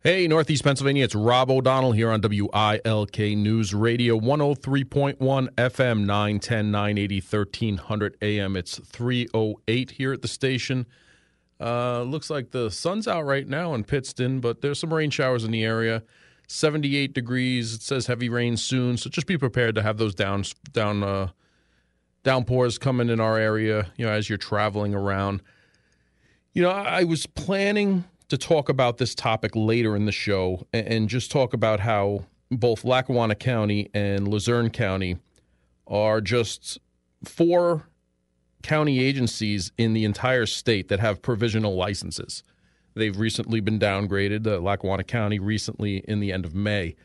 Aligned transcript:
Hey, 0.00 0.28
Northeast 0.28 0.62
Pennsylvania, 0.62 1.02
it's 1.02 1.16
Rob 1.16 1.50
O'Donnell 1.50 1.90
here 1.90 2.12
on 2.12 2.20
WILK 2.20 3.18
News 3.18 3.74
Radio, 3.74 4.16
103.1 4.16 5.16
FM, 5.18 6.06
910, 6.06 6.70
980, 6.70 7.20
1300 7.20 8.16
AM. 8.22 8.56
It's 8.56 8.78
308 8.78 9.90
here 9.90 10.12
at 10.12 10.22
the 10.22 10.28
station. 10.28 10.86
Uh, 11.60 12.02
looks 12.02 12.30
like 12.30 12.52
the 12.52 12.70
sun's 12.70 13.08
out 13.08 13.26
right 13.26 13.48
now 13.48 13.74
in 13.74 13.82
Pittston, 13.82 14.38
but 14.38 14.60
there's 14.60 14.78
some 14.78 14.94
rain 14.94 15.10
showers 15.10 15.42
in 15.42 15.50
the 15.50 15.64
area. 15.64 16.04
78 16.46 17.12
degrees. 17.12 17.74
It 17.74 17.82
says 17.82 18.06
heavy 18.06 18.28
rain 18.28 18.56
soon, 18.56 18.98
so 18.98 19.10
just 19.10 19.26
be 19.26 19.36
prepared 19.36 19.74
to 19.74 19.82
have 19.82 19.98
those 19.98 20.14
down 20.14 20.44
down 20.72 21.02
uh, 21.02 21.30
downpours 22.22 22.78
coming 22.78 23.08
in 23.08 23.18
our 23.18 23.36
area. 23.36 23.88
You 23.96 24.06
know, 24.06 24.12
as 24.12 24.28
you're 24.28 24.38
traveling 24.38 24.94
around. 24.94 25.42
You 26.52 26.62
know, 26.62 26.70
I, 26.70 27.00
I 27.00 27.04
was 27.04 27.26
planning 27.26 28.04
to 28.28 28.38
talk 28.38 28.68
about 28.68 28.98
this 28.98 29.14
topic 29.14 29.52
later 29.54 29.96
in 29.96 30.04
the 30.04 30.12
show 30.12 30.66
and, 30.72 31.08
just 31.08 31.30
talk 31.30 31.54
about 31.54 31.80
how 31.80 32.26
both 32.50 32.84
Lackawanna 32.84 33.34
County 33.34 33.88
and 33.94 34.28
Luzerne 34.28 34.70
County 34.70 35.16
are 35.86 36.20
just 36.20 36.78
four 37.24 37.88
county 38.62 39.00
agencies 39.00 39.72
in 39.78 39.94
the 39.94 40.04
entire 40.04 40.46
state 40.46 40.88
that 40.88 41.00
have 41.00 41.22
provisional 41.22 41.76
licenses. 41.76 42.42
They've 42.94 43.18
recently 43.18 43.60
been 43.60 43.78
downgraded, 43.78 44.46
uh, 44.46 44.60
Lackawanna 44.60 45.04
County 45.04 45.38
recently 45.38 45.98
in 45.98 46.20
the 46.20 46.32
end 46.32 46.44
of 46.44 46.54
May. 46.54 46.96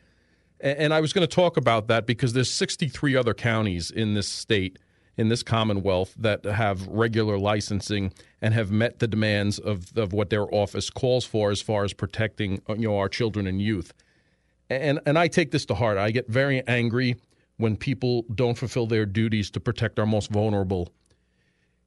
And, 0.60 0.78
and 0.78 0.94
I 0.94 1.00
was 1.00 1.12
going 1.12 1.26
to 1.26 1.34
talk 1.34 1.56
about 1.56 1.88
that 1.88 2.06
because 2.06 2.32
there's 2.32 2.50
63 2.50 3.16
other 3.16 3.32
counties 3.32 3.90
in 3.90 4.14
this 4.14 4.28
state, 4.28 4.78
in 5.16 5.28
this 5.28 5.42
Commonwealth, 5.42 6.14
that 6.18 6.44
have 6.44 6.86
regular 6.88 7.38
licensing 7.38 8.12
and 8.42 8.52
have 8.54 8.70
met 8.70 8.98
the 8.98 9.06
demands 9.06 9.58
of, 9.58 9.96
of 9.96 10.12
what 10.12 10.30
their 10.30 10.52
office 10.54 10.90
calls 10.90 11.24
for 11.24 11.50
as 11.50 11.60
far 11.60 11.84
as 11.84 11.92
protecting 11.92 12.60
you 12.68 12.88
know, 12.88 12.98
our 12.98 13.08
children 13.08 13.46
and 13.46 13.62
youth. 13.62 13.92
And, 14.70 15.00
and 15.06 15.18
I 15.18 15.28
take 15.28 15.50
this 15.50 15.64
to 15.66 15.74
heart. 15.74 15.98
I 15.98 16.10
get 16.10 16.28
very 16.28 16.66
angry 16.66 17.16
when 17.56 17.76
people 17.76 18.24
don't 18.34 18.58
fulfill 18.58 18.86
their 18.86 19.06
duties 19.06 19.50
to 19.50 19.60
protect 19.60 19.98
our 19.98 20.06
most 20.06 20.30
vulnerable 20.30 20.90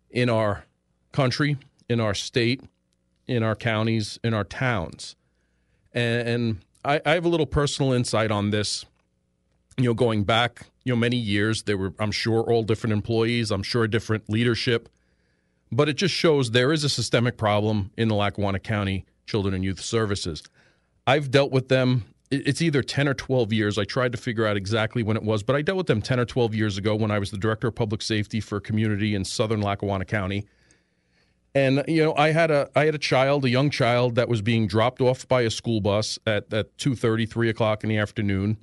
in 0.10 0.30
our 0.30 0.66
country, 1.12 1.58
in 1.90 2.00
our 2.00 2.14
state, 2.14 2.62
in 3.28 3.44
our 3.44 3.56
counties, 3.56 4.20
in 4.24 4.34
our 4.34 4.44
towns. 4.44 5.16
And, 5.94 6.28
and 6.28 6.58
I, 6.86 7.02
I, 7.06 7.14
have 7.14 7.26
a 7.26 7.30
little 7.30 7.46
personal 7.46 7.92
insight 7.92 8.32
on 8.32 8.52
this. 8.52 8.86
You 9.78 9.86
know, 9.86 9.94
going 9.94 10.24
back, 10.24 10.68
you 10.88 10.94
know, 10.94 10.98
many 10.98 11.18
years, 11.18 11.64
there 11.64 11.78
were, 11.78 11.94
I'm 12.00 12.14
sure, 12.14 12.42
all 12.44 12.64
different 12.64 12.94
employees. 12.94 13.52
I'm 13.52 13.62
sure 13.62 13.86
different 13.88 14.30
leadership, 14.30 14.88
but 15.70 15.90
it 15.90 15.98
just 15.98 16.16
shows 16.16 16.52
there 16.52 16.72
is 16.72 16.86
a 16.86 16.90
systemic 16.90 17.36
problem 17.36 17.92
in 17.98 18.08
the 18.08 18.16
Lackawanna 18.16 18.60
County 18.60 19.06
Children 19.26 19.54
and 19.54 19.66
Youth 19.66 19.82
Services. 19.82 20.44
I've 21.06 21.30
dealt 21.30 21.52
with 21.52 21.68
them. 21.68 22.06
It's 22.32 22.62
either 22.62 22.82
10 22.82 23.10
or 23.10 23.14
12 23.14 23.52
years. 23.52 23.78
I 23.78 23.84
tried 23.84 24.14
to 24.14 24.18
figure 24.18 24.46
out 24.46 24.56
exactly 24.56 25.04
when 25.04 25.18
it 25.18 25.24
was, 25.24 25.44
but 25.44 25.58
I 25.58 25.62
dealt 25.62 25.78
with 25.78 25.88
them 25.88 26.02
10 26.02 26.22
or 26.22 26.26
12 26.26 26.56
years 26.56 26.78
ago 26.78 26.96
when 26.96 27.12
I 27.12 27.20
was 27.20 27.32
the 27.32 27.38
director 27.38 27.68
of 27.68 27.76
public 27.76 28.02
safety 28.02 28.40
for 28.40 28.58
a 28.58 28.62
community 28.62 29.14
in 29.14 29.26
southern 29.26 29.60
Lackawanna 29.60 30.06
County 30.06 30.48
and 31.58 31.84
you 31.88 32.04
know, 32.04 32.14
I 32.16 32.32
had 32.32 32.52
a 32.52 32.70
I 32.76 32.86
had 32.86 32.94
a 32.94 33.00
child, 33.00 33.44
a 33.44 33.50
young 33.50 33.72
child 33.72 34.14
that 34.16 34.30
was 34.30 34.44
being 34.44 34.68
dropped 34.68 35.02
off 35.02 35.28
by 35.28 35.42
a 35.42 35.50
school 35.50 35.82
bus 35.82 36.20
at 36.28 36.54
at 36.54 36.78
two 36.78 36.96
thirty, 36.96 37.26
three 37.26 37.50
o'clock 37.50 37.84
in 37.84 37.90
the 37.90 37.98
afternoon, 37.98 38.58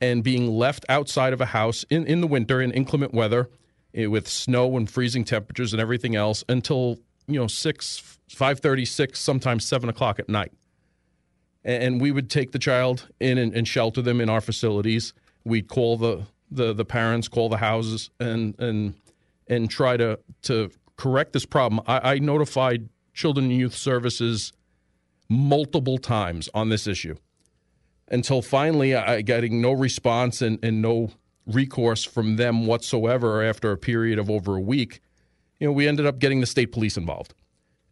and 0.00 0.22
being 0.22 0.48
left 0.48 0.84
outside 0.88 1.32
of 1.32 1.40
a 1.40 1.46
house 1.46 1.84
in 1.90 2.06
in 2.06 2.20
the 2.20 2.26
winter 2.26 2.60
in 2.60 2.70
inclement 2.72 3.12
weather, 3.12 3.48
eh, 3.94 4.06
with 4.06 4.28
snow 4.28 4.76
and 4.76 4.90
freezing 4.90 5.24
temperatures 5.24 5.72
and 5.72 5.80
everything 5.80 6.14
else 6.14 6.44
until 6.48 6.98
you 7.26 7.38
know 7.38 7.46
six, 7.46 8.18
five 8.28 8.60
thirty, 8.60 8.84
six, 8.84 9.20
sometimes 9.20 9.64
seven 9.64 9.88
o'clock 9.88 10.18
at 10.18 10.28
night. 10.28 10.52
And 11.64 12.00
we 12.00 12.12
would 12.12 12.30
take 12.30 12.52
the 12.52 12.58
child 12.58 13.08
in 13.20 13.36
and, 13.36 13.52
and 13.52 13.66
shelter 13.66 14.00
them 14.00 14.20
in 14.20 14.30
our 14.30 14.40
facilities. 14.40 15.12
We'd 15.44 15.68
call 15.68 15.96
the 15.96 16.26
the 16.50 16.72
the 16.72 16.84
parents, 16.84 17.28
call 17.28 17.48
the 17.48 17.58
houses, 17.58 18.10
and 18.20 18.58
and 18.58 18.94
and 19.48 19.68
try 19.70 19.96
to 19.96 20.18
to 20.42 20.70
correct 20.96 21.32
this 21.32 21.44
problem. 21.44 21.80
I, 21.86 22.14
I 22.14 22.18
notified 22.18 22.88
Children 23.12 23.46
and 23.46 23.54
Youth 23.54 23.74
Services 23.74 24.52
multiple 25.28 25.98
times 25.98 26.48
on 26.54 26.68
this 26.68 26.86
issue 26.86 27.16
until 28.10 28.42
finally 28.42 28.94
I 28.94 29.22
getting 29.22 29.60
no 29.60 29.72
response 29.72 30.42
and, 30.42 30.58
and 30.62 30.80
no 30.82 31.10
recourse 31.46 32.04
from 32.04 32.36
them 32.36 32.66
whatsoever 32.66 33.42
after 33.42 33.72
a 33.72 33.76
period 33.76 34.18
of 34.18 34.30
over 34.30 34.56
a 34.56 34.60
week. 34.60 35.00
You 35.58 35.66
know, 35.66 35.72
we 35.72 35.88
ended 35.88 36.06
up 36.06 36.18
getting 36.18 36.40
the 36.40 36.46
state 36.46 36.72
police 36.72 36.96
involved. 36.96 37.34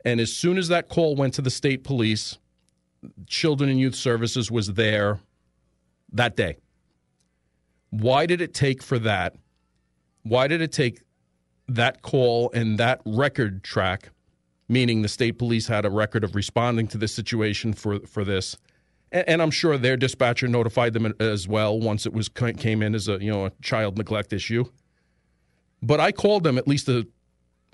And 0.05 0.21
as 0.21 0.33
soon 0.33 0.59
as 0.59 0.69
that 0.69 0.89
call 0.89 1.17
went 1.17 1.35
to 1.35 1.43
the 1.43 1.51
state 1.51 1.83
police, 1.83 2.39
Children 3.27 3.71
and 3.71 3.81
Youth 3.81 3.95
Services 3.95 4.51
was 4.51 4.75
there 4.75 5.21
that 6.13 6.37
day. 6.37 6.57
Why 7.91 8.27
did 8.27 8.41
it 8.41 8.55
take 8.55 8.83
for 8.83 8.99
that? 9.01 9.35
Why 10.23 10.49
did 10.49 10.61
it 10.61 10.73
take 10.73 11.01
that 11.69 12.03
call 12.03 12.51
and 12.53 12.79
that 12.79 13.01
record 13.05 13.65
track, 13.65 14.11
meaning 14.69 15.03
the 15.03 15.09
state 15.09 15.39
police 15.39 15.67
had 15.67 15.85
a 15.85 15.91
record 15.91 16.25
of 16.25 16.35
responding 16.35 16.87
to 16.89 16.99
this 16.99 17.13
situation 17.13 17.73
for 17.73 18.01
for 18.01 18.25
this, 18.25 18.57
and, 19.13 19.41
I'm 19.41 19.51
sure 19.51 19.79
their 19.79 19.97
dispatcher 19.97 20.49
notified 20.49 20.93
them 20.93 21.15
as 21.21 21.47
well 21.47 21.79
once 21.79 22.07
it 22.07 22.13
was 22.13 22.29
came 22.29 22.83
in 22.83 22.95
as 22.95 23.09
a 23.09 23.23
you 23.23 23.31
know 23.31 23.47
a 23.47 23.53
child 23.63 23.97
neglect 23.99 24.33
issue. 24.33 24.65
But 25.83 26.01
I 26.01 26.13
called 26.13 26.43
them 26.45 26.59
at 26.59 26.67
least 26.67 26.89
a, 26.89 27.07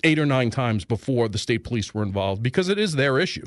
eight 0.04 0.18
or 0.18 0.26
nine 0.26 0.50
times 0.50 0.84
before 0.84 1.28
the 1.28 1.38
state 1.38 1.64
police 1.64 1.94
were 1.94 2.02
involved 2.02 2.42
because 2.42 2.68
it 2.68 2.78
is 2.78 2.94
their 2.94 3.18
issue, 3.18 3.46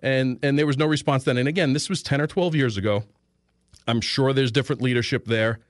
and 0.00 0.38
and 0.42 0.58
there 0.58 0.66
was 0.66 0.78
no 0.78 0.86
response 0.86 1.24
then. 1.24 1.36
And 1.36 1.48
again, 1.48 1.72
this 1.72 1.88
was 1.88 2.02
ten 2.02 2.20
or 2.20 2.26
twelve 2.26 2.54
years 2.54 2.76
ago. 2.76 3.04
I'm 3.88 4.00
sure 4.00 4.32
there's 4.32 4.52
different 4.52 4.82
leadership 4.82 5.26
there. 5.26 5.60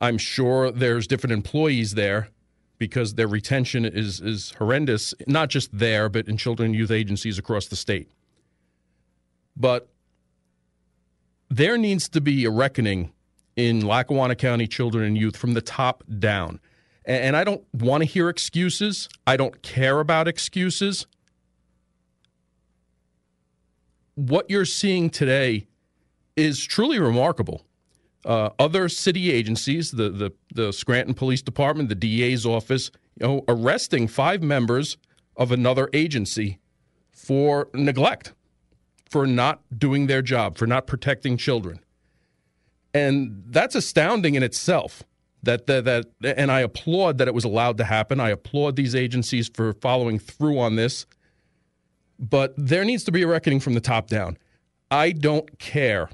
I'm 0.00 0.18
sure 0.18 0.70
there's 0.70 1.06
different 1.06 1.32
employees 1.32 1.94
there 1.94 2.28
because 2.78 3.14
their 3.14 3.28
retention 3.28 3.84
is 3.84 4.20
is 4.20 4.52
horrendous, 4.58 5.14
not 5.26 5.48
just 5.48 5.76
there, 5.76 6.08
but 6.08 6.28
in 6.28 6.36
children 6.36 6.66
and 6.66 6.74
youth 6.74 6.90
agencies 6.90 7.38
across 7.38 7.66
the 7.66 7.76
state. 7.76 8.10
But 9.56 9.88
there 11.56 11.78
needs 11.78 12.08
to 12.10 12.20
be 12.20 12.44
a 12.44 12.50
reckoning 12.50 13.12
in 13.56 13.86
Lackawanna 13.86 14.34
County 14.34 14.66
children 14.66 15.04
and 15.04 15.16
youth 15.16 15.36
from 15.36 15.54
the 15.54 15.60
top 15.60 16.02
down. 16.18 16.60
And 17.04 17.36
I 17.36 17.44
don't 17.44 17.62
want 17.74 18.00
to 18.00 18.06
hear 18.06 18.28
excuses. 18.28 19.08
I 19.26 19.36
don't 19.36 19.62
care 19.62 20.00
about 20.00 20.26
excuses. 20.26 21.06
What 24.14 24.48
you're 24.48 24.64
seeing 24.64 25.10
today 25.10 25.66
is 26.34 26.64
truly 26.64 26.98
remarkable 26.98 27.62
uh, 28.24 28.50
other 28.58 28.88
city 28.88 29.30
agencies, 29.30 29.90
the, 29.90 30.08
the 30.08 30.32
the 30.54 30.72
Scranton 30.72 31.14
Police 31.14 31.42
Department, 31.42 31.88
the 31.88 31.94
DA's 31.94 32.46
office, 32.46 32.90
you 33.20 33.26
know, 33.26 33.44
arresting 33.48 34.08
five 34.08 34.42
members 34.42 34.96
of 35.36 35.52
another 35.52 35.90
agency 35.92 36.58
for 37.12 37.68
neglect, 37.74 38.32
for 39.14 39.28
not 39.28 39.62
doing 39.78 40.08
their 40.08 40.22
job, 40.22 40.58
for 40.58 40.66
not 40.66 40.88
protecting 40.88 41.36
children, 41.36 41.78
and 42.92 43.44
that's 43.46 43.76
astounding 43.76 44.34
in 44.34 44.42
itself. 44.42 45.04
That, 45.44 45.68
that 45.68 45.84
that 45.84 46.06
and 46.36 46.50
I 46.50 46.62
applaud 46.62 47.18
that 47.18 47.28
it 47.28 47.34
was 47.34 47.44
allowed 47.44 47.78
to 47.78 47.84
happen. 47.84 48.18
I 48.18 48.30
applaud 48.30 48.74
these 48.74 48.92
agencies 48.92 49.48
for 49.54 49.72
following 49.74 50.18
through 50.18 50.58
on 50.58 50.74
this. 50.74 51.06
But 52.18 52.54
there 52.56 52.84
needs 52.84 53.04
to 53.04 53.12
be 53.12 53.22
a 53.22 53.28
reckoning 53.28 53.60
from 53.60 53.74
the 53.74 53.80
top 53.80 54.08
down. 54.08 54.36
I 54.90 55.12
don't 55.12 55.60
care 55.60 56.10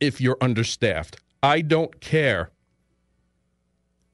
if 0.00 0.20
you're 0.20 0.38
understaffed. 0.40 1.18
I 1.40 1.60
don't 1.60 2.00
care 2.00 2.50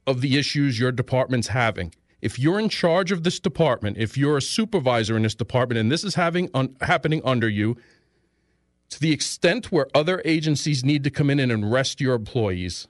of 0.06 0.20
the 0.20 0.36
issues 0.36 0.78
your 0.78 0.92
department's 0.92 1.48
having. 1.48 1.94
If 2.22 2.38
you're 2.38 2.58
in 2.58 2.69
charge 2.69 3.12
of 3.12 3.22
this 3.22 3.41
department, 3.41 3.97
if 3.97 4.16
you're 4.16 4.36
a 4.36 4.42
supervisor 4.42 5.16
in 5.16 5.22
this 5.22 5.34
department, 5.34 5.78
and 5.78 5.91
this 5.91 6.04
is 6.04 6.14
having 6.14 6.50
un- 6.54 6.76
happening 6.81 7.22
under 7.25 7.48
you, 7.48 7.76
to 8.90 9.00
the 9.00 9.12
extent 9.12 9.72
where 9.72 9.87
other 9.94 10.20
agencies 10.25 10.84
need 10.84 11.05
to 11.05 11.11
come 11.11 11.31
in 11.31 11.38
and 11.38 11.64
arrest 11.64 12.00
your 12.00 12.14
employees, 12.14 12.88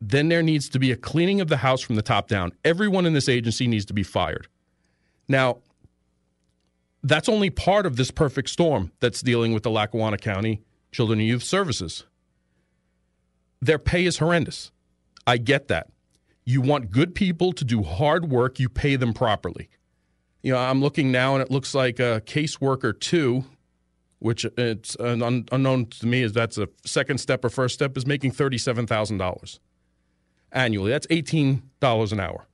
then 0.00 0.28
there 0.28 0.42
needs 0.42 0.68
to 0.68 0.78
be 0.78 0.92
a 0.92 0.96
cleaning 0.96 1.40
of 1.40 1.48
the 1.48 1.56
house 1.58 1.80
from 1.80 1.96
the 1.96 2.02
top 2.02 2.28
down. 2.28 2.52
Everyone 2.64 3.06
in 3.06 3.14
this 3.14 3.28
agency 3.28 3.66
needs 3.66 3.86
to 3.86 3.94
be 3.94 4.02
fired. 4.02 4.46
Now, 5.26 5.58
that's 7.02 7.28
only 7.28 7.50
part 7.50 7.86
of 7.86 7.96
this 7.96 8.10
perfect 8.10 8.50
storm 8.50 8.92
that's 9.00 9.22
dealing 9.22 9.52
with 9.52 9.62
the 9.62 9.70
Lackawanna 9.70 10.18
County 10.18 10.62
Children 10.92 11.20
and 11.20 11.28
Youth 11.28 11.42
Services. 11.42 12.04
Their 13.60 13.78
pay 13.78 14.04
is 14.04 14.18
horrendous. 14.18 14.70
I 15.26 15.38
get 15.38 15.68
that. 15.68 15.88
You 16.46 16.60
want 16.60 16.92
good 16.92 17.14
people 17.14 17.52
to 17.52 17.64
do 17.64 17.82
hard 17.82 18.30
work, 18.30 18.60
you 18.60 18.68
pay 18.68 18.94
them 18.94 19.12
properly. 19.12 19.68
You 20.42 20.52
know, 20.52 20.58
I'm 20.58 20.80
looking 20.80 21.10
now 21.10 21.34
and 21.34 21.42
it 21.42 21.50
looks 21.50 21.74
like 21.74 21.98
a 21.98 22.22
caseworker 22.24 22.98
two, 22.98 23.44
which 24.20 24.46
it's 24.56 24.96
un- 25.00 25.46
unknown 25.50 25.86
to 25.86 26.06
me 26.06 26.22
is 26.22 26.32
that's 26.32 26.56
a 26.56 26.68
second 26.84 27.18
step 27.18 27.44
or 27.44 27.48
first 27.48 27.74
step, 27.74 27.96
is 27.96 28.06
making 28.06 28.30
$37,000 28.30 29.58
annually. 30.52 30.90
That's 30.92 31.08
$18 31.08 32.12
an 32.12 32.20
hour. 32.20 32.46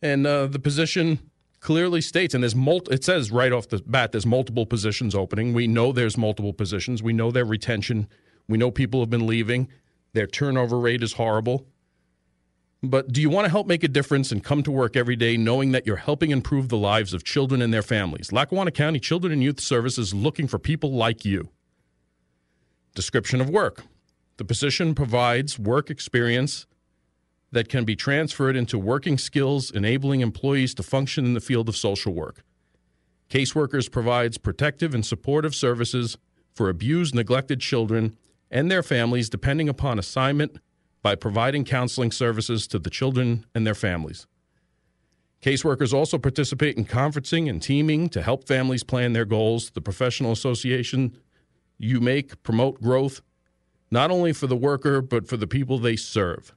And 0.00 0.26
uh, 0.26 0.46
the 0.46 0.58
position 0.58 1.18
clearly 1.60 2.00
states, 2.00 2.32
and 2.32 2.42
there's 2.42 2.56
mul- 2.56 2.88
it 2.90 3.04
says 3.04 3.30
right 3.30 3.52
off 3.52 3.68
the 3.68 3.82
bat, 3.86 4.12
there's 4.12 4.24
multiple 4.24 4.64
positions 4.64 5.14
opening. 5.14 5.52
We 5.52 5.66
know 5.66 5.92
there's 5.92 6.16
multiple 6.16 6.54
positions. 6.54 7.02
We 7.02 7.12
know 7.12 7.30
their 7.30 7.44
retention. 7.44 8.08
We 8.48 8.56
know 8.56 8.70
people 8.70 9.00
have 9.00 9.10
been 9.10 9.26
leaving. 9.26 9.68
Their 10.14 10.26
turnover 10.26 10.78
rate 10.78 11.02
is 11.02 11.12
horrible. 11.12 11.66
But 12.82 13.12
do 13.12 13.20
you 13.20 13.28
want 13.28 13.44
to 13.44 13.50
help 13.50 13.66
make 13.66 13.84
a 13.84 13.88
difference 13.88 14.32
and 14.32 14.42
come 14.42 14.62
to 14.62 14.70
work 14.70 14.96
every 14.96 15.16
day 15.16 15.36
knowing 15.36 15.72
that 15.72 15.86
you're 15.86 15.96
helping 15.96 16.30
improve 16.30 16.68
the 16.68 16.78
lives 16.78 17.12
of 17.12 17.24
children 17.24 17.60
and 17.60 17.74
their 17.74 17.82
families? 17.82 18.32
Lackawanna 18.32 18.70
County 18.70 18.98
Children 18.98 19.34
and 19.34 19.42
Youth 19.42 19.60
Services 19.60 20.14
looking 20.14 20.48
for 20.48 20.58
people 20.58 20.92
like 20.92 21.24
you. 21.24 21.50
Description 22.94 23.40
of 23.40 23.50
work. 23.50 23.84
The 24.38 24.44
position 24.46 24.94
provides 24.94 25.58
work 25.58 25.90
experience 25.90 26.66
that 27.52 27.68
can 27.68 27.84
be 27.84 27.96
transferred 27.96 28.56
into 28.56 28.78
working 28.78 29.18
skills, 29.18 29.70
enabling 29.70 30.20
employees 30.20 30.72
to 30.74 30.82
function 30.82 31.26
in 31.26 31.34
the 31.34 31.40
field 31.40 31.68
of 31.68 31.76
social 31.76 32.14
work. 32.14 32.44
Caseworkers 33.28 33.90
provides 33.90 34.38
protective 34.38 34.94
and 34.94 35.04
supportive 35.04 35.54
services 35.54 36.16
for 36.54 36.70
abused, 36.70 37.14
neglected 37.14 37.60
children 37.60 38.16
and 38.50 38.70
their 38.70 38.82
families 38.82 39.28
depending 39.28 39.68
upon 39.68 39.98
assignment 39.98 40.58
by 41.02 41.14
providing 41.14 41.64
counseling 41.64 42.10
services 42.10 42.66
to 42.68 42.78
the 42.78 42.90
children 42.90 43.46
and 43.54 43.66
their 43.66 43.74
families. 43.74 44.26
Caseworkers 45.42 45.94
also 45.94 46.18
participate 46.18 46.76
in 46.76 46.84
conferencing 46.84 47.48
and 47.48 47.62
teaming 47.62 48.10
to 48.10 48.20
help 48.20 48.46
families 48.46 48.82
plan 48.82 49.14
their 49.14 49.24
goals. 49.24 49.70
The 49.70 49.80
professional 49.80 50.32
association 50.32 51.16
you 51.78 52.00
make 52.00 52.42
promote 52.42 52.80
growth 52.82 53.22
not 53.90 54.10
only 54.10 54.32
for 54.32 54.46
the 54.46 54.56
worker 54.56 55.00
but 55.00 55.26
for 55.26 55.36
the 55.36 55.46
people 55.46 55.78
they 55.78 55.96
serve. 55.96 56.54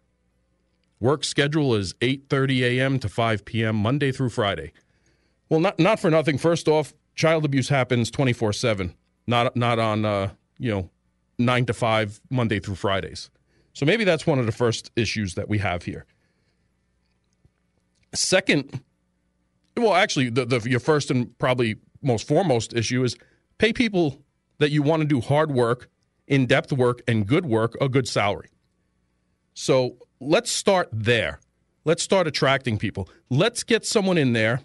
Work 0.99 1.23
schedule 1.23 1.75
is 1.75 1.93
8:30 1.95 2.61
a.m. 2.61 2.99
to 2.99 3.09
5 3.09 3.45
p.m. 3.45 3.75
Monday 3.75 4.11
through 4.11 4.29
Friday. 4.29 4.71
Well, 5.49 5.59
not 5.59 5.79
not 5.79 5.99
for 5.99 6.09
nothing. 6.09 6.37
First 6.37 6.67
off, 6.67 6.93
child 7.15 7.45
abuse 7.45 7.69
happens 7.69 8.11
24/7. 8.11 8.93
Not 9.27 9.55
not 9.55 9.79
on 9.79 10.05
uh, 10.05 10.29
you 10.57 10.71
know 10.71 10.89
9 11.39 11.65
to 11.65 11.73
5 11.73 12.21
Monday 12.29 12.59
through 12.59 12.75
Fridays. 12.75 13.29
So 13.73 13.85
maybe 13.85 14.03
that's 14.03 14.25
one 14.25 14.39
of 14.39 14.45
the 14.45 14.51
first 14.51 14.91
issues 14.95 15.33
that 15.35 15.49
we 15.49 15.57
have 15.57 15.83
here. 15.83 16.05
Second, 18.13 18.81
well, 19.75 19.95
actually, 19.95 20.29
the, 20.29 20.45
the, 20.45 20.59
your 20.69 20.79
first 20.79 21.09
and 21.09 21.37
probably 21.39 21.77
most 22.01 22.27
foremost 22.27 22.73
issue 22.73 23.03
is 23.03 23.15
pay 23.57 23.73
people 23.73 24.21
that 24.59 24.69
you 24.69 24.83
want 24.83 25.01
to 25.01 25.07
do 25.07 25.19
hard 25.19 25.51
work, 25.51 25.89
in 26.27 26.45
depth 26.45 26.71
work, 26.71 27.01
and 27.07 27.25
good 27.25 27.45
work 27.45 27.75
a 27.81 27.89
good 27.89 28.07
salary. 28.07 28.49
So 29.55 29.97
let's 30.19 30.51
start 30.51 30.89
there. 30.91 31.39
Let's 31.85 32.03
start 32.03 32.27
attracting 32.27 32.77
people. 32.77 33.09
Let's 33.29 33.63
get 33.63 33.85
someone 33.85 34.17
in 34.17 34.33
there 34.33 34.61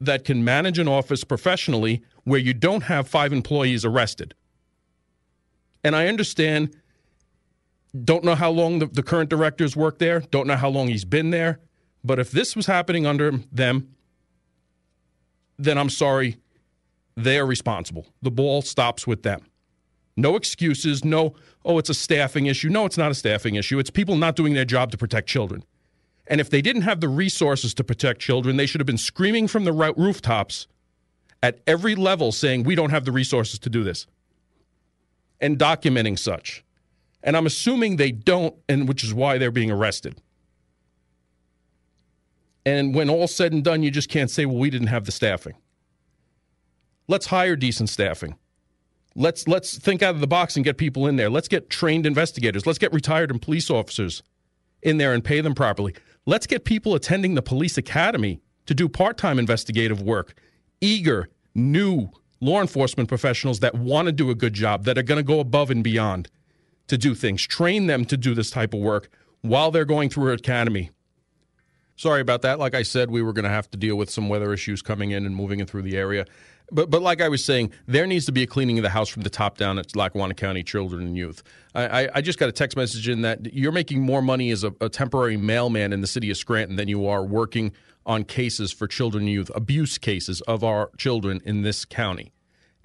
that 0.00 0.24
can 0.24 0.44
manage 0.44 0.78
an 0.78 0.88
office 0.88 1.24
professionally 1.24 2.02
where 2.24 2.38
you 2.38 2.52
don't 2.52 2.82
have 2.82 3.08
five 3.08 3.32
employees 3.32 3.84
arrested. 3.84 4.34
And 5.82 5.96
I 5.96 6.06
understand 6.06 6.76
don't 8.04 8.24
know 8.24 8.34
how 8.34 8.50
long 8.50 8.78
the, 8.78 8.86
the 8.86 9.02
current 9.02 9.30
directors 9.30 9.76
worked 9.76 9.98
there, 9.98 10.20
don't 10.20 10.46
know 10.46 10.56
how 10.56 10.68
long 10.68 10.88
he's 10.88 11.04
been 11.04 11.30
there. 11.30 11.60
But 12.04 12.18
if 12.18 12.30
this 12.30 12.54
was 12.54 12.66
happening 12.66 13.06
under 13.06 13.32
them, 13.50 13.94
then 15.58 15.78
I'm 15.78 15.90
sorry, 15.90 16.36
they 17.16 17.38
are 17.38 17.46
responsible. 17.46 18.06
The 18.22 18.30
ball 18.30 18.62
stops 18.62 19.06
with 19.06 19.22
them. 19.22 19.46
No 20.16 20.36
excuses, 20.36 21.04
no, 21.04 21.34
oh, 21.64 21.78
it's 21.78 21.90
a 21.90 21.94
staffing 21.94 22.46
issue. 22.46 22.68
No, 22.68 22.86
it's 22.86 22.96
not 22.96 23.10
a 23.10 23.14
staffing 23.14 23.54
issue. 23.56 23.78
It's 23.78 23.90
people 23.90 24.16
not 24.16 24.36
doing 24.36 24.54
their 24.54 24.64
job 24.64 24.90
to 24.92 24.96
protect 24.96 25.28
children. 25.28 25.62
And 26.26 26.40
if 26.40 26.50
they 26.50 26.62
didn't 26.62 26.82
have 26.82 27.00
the 27.00 27.08
resources 27.08 27.74
to 27.74 27.84
protect 27.84 28.20
children, 28.20 28.56
they 28.56 28.66
should 28.66 28.80
have 28.80 28.86
been 28.86 28.98
screaming 28.98 29.46
from 29.46 29.64
the 29.64 29.72
rooftops 29.72 30.66
at 31.42 31.60
every 31.66 31.94
level 31.94 32.32
saying, 32.32 32.64
we 32.64 32.74
don't 32.74 32.90
have 32.90 33.04
the 33.04 33.12
resources 33.12 33.58
to 33.60 33.70
do 33.70 33.84
this, 33.84 34.06
and 35.40 35.58
documenting 35.58 36.18
such. 36.18 36.64
And 37.26 37.36
I'm 37.36 37.44
assuming 37.44 37.96
they 37.96 38.12
don't, 38.12 38.54
and 38.68 38.88
which 38.88 39.04
is 39.04 39.12
why 39.12 39.36
they're 39.36 39.50
being 39.50 39.70
arrested. 39.70 40.22
And 42.64 42.94
when 42.94 43.10
all 43.10 43.26
said 43.26 43.52
and 43.52 43.62
done, 43.62 43.82
you 43.82 43.90
just 43.90 44.08
can't 44.08 44.30
say, 44.30 44.46
well, 44.46 44.58
we 44.58 44.70
didn't 44.70 44.86
have 44.86 45.04
the 45.04 45.12
staffing. 45.12 45.54
Let's 47.08 47.26
hire 47.26 47.56
decent 47.56 47.88
staffing. 47.88 48.36
Let's 49.14 49.48
let's 49.48 49.78
think 49.78 50.02
out 50.02 50.14
of 50.14 50.20
the 50.20 50.26
box 50.26 50.56
and 50.56 50.64
get 50.64 50.76
people 50.76 51.06
in 51.06 51.16
there. 51.16 51.30
Let's 51.30 51.48
get 51.48 51.70
trained 51.70 52.06
investigators. 52.06 52.66
Let's 52.66 52.78
get 52.78 52.92
retired 52.92 53.30
and 53.30 53.40
police 53.40 53.70
officers 53.70 54.22
in 54.82 54.98
there 54.98 55.12
and 55.12 55.24
pay 55.24 55.40
them 55.40 55.54
properly. 55.54 55.94
Let's 56.26 56.46
get 56.46 56.64
people 56.64 56.94
attending 56.94 57.34
the 57.34 57.42
police 57.42 57.78
academy 57.78 58.40
to 58.66 58.74
do 58.74 58.88
part-time 58.88 59.38
investigative 59.38 60.02
work. 60.02 60.34
Eager, 60.80 61.28
new 61.54 62.10
law 62.40 62.60
enforcement 62.60 63.08
professionals 63.08 63.60
that 63.60 63.74
want 63.74 64.06
to 64.06 64.12
do 64.12 64.30
a 64.30 64.34
good 64.34 64.52
job, 64.52 64.84
that 64.84 64.98
are 64.98 65.02
going 65.02 65.18
to 65.18 65.22
go 65.22 65.40
above 65.40 65.70
and 65.70 65.82
beyond 65.82 66.28
to 66.88 66.98
do 66.98 67.14
things, 67.14 67.46
train 67.46 67.86
them 67.86 68.04
to 68.06 68.16
do 68.16 68.34
this 68.34 68.50
type 68.50 68.74
of 68.74 68.80
work 68.80 69.08
while 69.42 69.70
they're 69.70 69.84
going 69.84 70.10
through 70.10 70.26
her 70.26 70.32
academy. 70.32 70.90
Sorry 71.96 72.20
about 72.20 72.42
that. 72.42 72.58
Like 72.58 72.74
I 72.74 72.82
said, 72.82 73.10
we 73.10 73.22
were 73.22 73.32
going 73.32 73.44
to 73.44 73.50
have 73.50 73.70
to 73.70 73.78
deal 73.78 73.96
with 73.96 74.10
some 74.10 74.28
weather 74.28 74.52
issues 74.52 74.82
coming 74.82 75.12
in 75.12 75.24
and 75.24 75.34
moving 75.34 75.60
in 75.60 75.66
through 75.66 75.82
the 75.82 75.96
area. 75.96 76.26
But 76.70 76.90
but 76.90 77.00
like 77.00 77.20
I 77.20 77.28
was 77.28 77.44
saying, 77.44 77.72
there 77.86 78.06
needs 78.06 78.26
to 78.26 78.32
be 78.32 78.42
a 78.42 78.46
cleaning 78.46 78.78
of 78.78 78.82
the 78.82 78.90
house 78.90 79.08
from 79.08 79.22
the 79.22 79.30
top 79.30 79.56
down 79.56 79.78
at 79.78 79.94
Lackawanna 79.94 80.34
County 80.34 80.62
Children 80.62 81.06
and 81.06 81.16
Youth. 81.16 81.42
I, 81.74 82.08
I 82.14 82.20
just 82.20 82.38
got 82.38 82.48
a 82.48 82.52
text 82.52 82.76
message 82.76 83.08
in 83.08 83.22
that 83.22 83.54
you're 83.54 83.72
making 83.72 84.02
more 84.02 84.20
money 84.20 84.50
as 84.50 84.64
a, 84.64 84.74
a 84.80 84.88
temporary 84.88 85.36
mailman 85.36 85.92
in 85.92 86.00
the 86.00 86.06
city 86.06 86.30
of 86.30 86.36
Scranton 86.36 86.76
than 86.76 86.88
you 86.88 87.06
are 87.06 87.24
working 87.24 87.72
on 88.04 88.24
cases 88.24 88.72
for 88.72 88.86
children 88.86 89.24
and 89.24 89.32
youth, 89.32 89.50
abuse 89.54 89.96
cases 89.96 90.40
of 90.42 90.64
our 90.64 90.90
children 90.96 91.40
in 91.44 91.62
this 91.62 91.84
county 91.84 92.32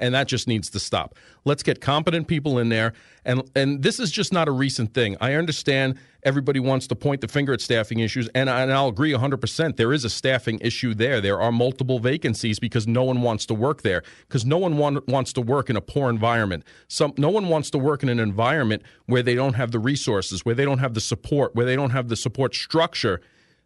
and 0.02 0.14
that 0.14 0.28
just 0.28 0.48
needs 0.48 0.70
to 0.72 0.80
stop. 0.80 1.16
Let's 1.46 1.64
get 1.64 1.80
competent 1.80 2.28
people 2.28 2.60
in 2.60 2.70
there, 2.70 2.94
and 3.24 3.50
and 3.56 3.82
this 3.82 4.00
is 4.00 4.12
just 4.12 4.34
not 4.34 4.48
a 4.48 4.52
recent 4.52 4.94
thing. 4.94 5.16
I 5.22 5.36
understand 5.36 5.98
everybody 6.24 6.60
wants 6.60 6.88
to 6.88 6.96
point 6.96 7.22
the 7.22 7.28
finger 7.28 7.54
at 7.54 7.62
staffing 7.62 8.00
issues, 8.00 8.30
and, 8.36 8.50
I, 8.50 8.62
and 8.62 8.72
I'll 8.72 8.90
agree 8.90 9.12
100%. 9.12 9.78
There 9.78 9.94
is 9.94 10.06
a 10.06 10.10
staffing 10.10 10.60
issue 10.60 10.94
there. 10.94 11.22
There 11.22 11.42
are 11.42 11.52
multiple 11.52 12.00
vacancies 12.00 12.60
because 12.60 12.88
no 12.88 13.04
one 13.04 13.22
wants 13.22 13.46
to 13.48 13.54
work 13.54 13.82
there, 13.82 14.04
because 14.28 14.46
no 14.46 14.58
one 14.58 14.78
want, 14.78 15.08
wants 15.08 15.34
to 15.34 15.42
work 15.42 15.70
in 15.70 15.76
a 15.76 15.82
poor 15.82 16.10
environment. 16.10 16.64
Some, 16.88 17.14
no 17.18 17.30
one 17.30 17.50
wants 17.50 17.70
to 17.72 17.78
work 17.78 18.04
in 18.04 18.10
an 18.10 18.20
environment 18.20 18.84
where 19.06 19.24
they 19.24 19.36
don't 19.36 19.54
have 19.54 19.72
the 19.72 19.80
resources, 19.80 20.46
where 20.46 20.56
they 20.56 20.66
don't 20.66 20.80
have 20.80 20.94
the 20.94 21.02
support, 21.02 21.56
where 21.56 21.66
they 21.66 21.76
don't 21.76 21.92
have 21.92 22.08
the 22.08 22.16
support 22.16 22.54
structure 22.54 23.22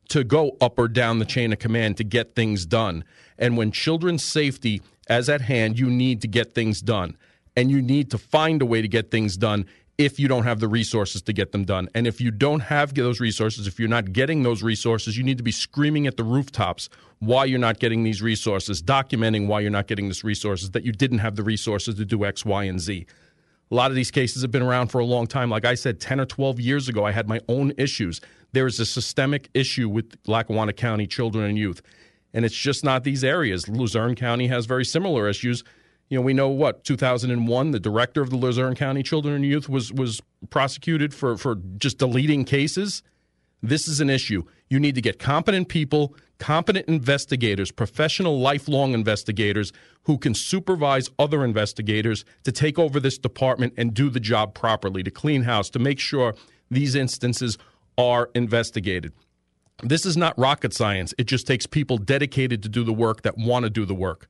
to 0.10 0.24
go 0.24 0.56
up 0.62 0.78
or 0.78 0.88
down 0.88 1.20
the 1.20 1.26
chain 1.26 1.52
of 1.52 1.60
command 1.60 1.98
to 1.98 2.04
get 2.04 2.36
things 2.36 2.66
done. 2.66 3.04
And 3.38 3.58
when 3.58 3.72
children's 3.72 4.24
safety 4.24 4.82
as 5.08 5.30
at 5.30 5.42
hand, 5.42 5.80
you 5.80 5.90
need 5.90 6.22
to 6.22 6.28
get 6.28 6.54
things 6.54 6.82
done. 6.82 7.18
And 7.56 7.72
you 7.72 7.82
need 7.82 8.12
to 8.12 8.18
find 8.18 8.62
a 8.62 8.66
way 8.66 8.82
to 8.82 8.88
get 8.88 9.12
things 9.12 9.38
done 9.38 9.66
if 9.98 10.20
you 10.20 10.28
don't 10.28 10.44
have 10.44 10.60
the 10.60 10.68
resources 10.68 11.22
to 11.22 11.34
get 11.34 11.52
them 11.52 11.64
done. 11.64 11.88
And 11.96 12.06
if 12.06 12.20
you 12.20 12.32
don't 12.32 12.60
have 12.60 12.94
those 12.94 13.20
resources, 13.20 13.66
if 13.66 13.80
you're 13.80 13.88
not 13.88 14.12
getting 14.12 14.44
those 14.44 14.62
resources, 14.62 15.18
you 15.18 15.24
need 15.24 15.38
to 15.38 15.44
be 15.44 15.54
screaming 15.54 16.06
at 16.06 16.18
the 16.18 16.24
rooftops 16.24 16.90
why 17.20 17.46
you're 17.46 17.60
not 17.60 17.80
getting 17.80 18.04
these 18.04 18.22
resources, 18.22 18.84
documenting 18.84 19.48
why 19.48 19.62
you're 19.62 19.72
not 19.72 19.88
getting 19.88 20.08
these 20.08 20.24
resources, 20.24 20.72
that 20.72 20.84
you 20.84 20.92
didn't 20.92 21.20
have 21.20 21.38
the 21.38 21.44
resources 21.44 21.96
to 21.96 22.04
do 22.04 22.26
X, 22.26 22.44
Y, 22.44 22.66
and 22.66 22.80
Z. 22.82 23.06
A 23.72 23.76
lot 23.76 23.90
of 23.90 23.96
these 23.96 24.12
cases 24.12 24.42
have 24.42 24.52
been 24.52 24.62
around 24.62 24.90
for 24.90 25.00
a 25.00 25.06
long 25.06 25.28
time. 25.28 25.50
Like 25.50 25.66
I 25.66 25.76
said, 25.76 26.00
10 26.00 26.20
or 26.20 26.26
12 26.26 26.60
years 26.60 26.90
ago, 26.90 27.06
I 27.06 27.12
had 27.12 27.28
my 27.28 27.40
own 27.48 27.72
issues. 27.78 28.22
There 28.52 28.68
is 28.68 28.80
a 28.80 28.86
systemic 28.86 29.50
issue 29.54 29.90
with 29.90 30.18
Lackawanna 30.28 30.74
County 30.74 31.08
children 31.08 31.46
and 31.46 31.58
youth 31.58 31.82
and 32.36 32.44
it's 32.44 32.56
just 32.56 32.84
not 32.84 33.06
these 33.06 33.24
areas. 33.24 33.68
Luzerne 33.70 34.14
County 34.14 34.48
has 34.48 34.66
very 34.66 34.84
similar 34.84 35.28
issues. 35.28 35.64
You 36.10 36.18
know, 36.18 36.22
we 36.22 36.34
know 36.34 36.50
what 36.50 36.84
2001, 36.84 37.72
the 37.72 37.80
director 37.80 38.22
of 38.22 38.30
the 38.30 38.36
Luzerne 38.36 38.76
County 38.76 39.02
Children 39.02 39.36
and 39.36 39.46
Youth 39.46 39.70
was 39.70 39.92
was 39.92 40.22
prosecuted 40.52 41.14
for 41.14 41.38
for 41.38 41.56
just 41.78 41.98
deleting 41.98 42.44
cases. 42.44 43.02
This 43.64 43.88
is 43.88 44.02
an 44.02 44.10
issue. 44.10 44.44
You 44.70 44.80
need 44.80 44.96
to 44.96 45.02
get 45.02 45.18
competent 45.18 45.70
people, 45.70 46.14
competent 46.38 46.88
investigators, 46.88 47.72
professional 47.72 48.40
lifelong 48.40 48.94
investigators 48.94 49.72
who 50.04 50.18
can 50.18 50.36
supervise 50.36 51.10
other 51.18 51.44
investigators 51.44 52.26
to 52.44 52.52
take 52.52 52.78
over 52.78 53.00
this 53.00 53.18
department 53.18 53.74
and 53.78 53.94
do 53.94 54.10
the 54.10 54.20
job 54.20 54.54
properly, 54.54 55.02
to 55.04 55.10
clean 55.10 55.44
house, 55.44 55.70
to 55.72 55.80
make 55.80 56.00
sure 56.00 56.36
these 56.70 56.96
instances 56.96 57.58
are 57.98 58.30
investigated. 58.36 59.14
This 59.84 60.06
is 60.06 60.16
not 60.16 60.38
rocket 60.38 60.74
science. 60.74 61.14
It 61.18 61.26
just 61.26 61.46
takes 61.46 61.66
people 61.66 61.98
dedicated 61.98 62.64
to 62.64 62.70
do 62.70 62.84
the 62.84 62.94
work 62.94 63.24
that 63.24 63.38
want 63.38 63.64
to 63.64 63.70
do 63.70 63.86
the 63.86 63.94
work. 63.94 64.30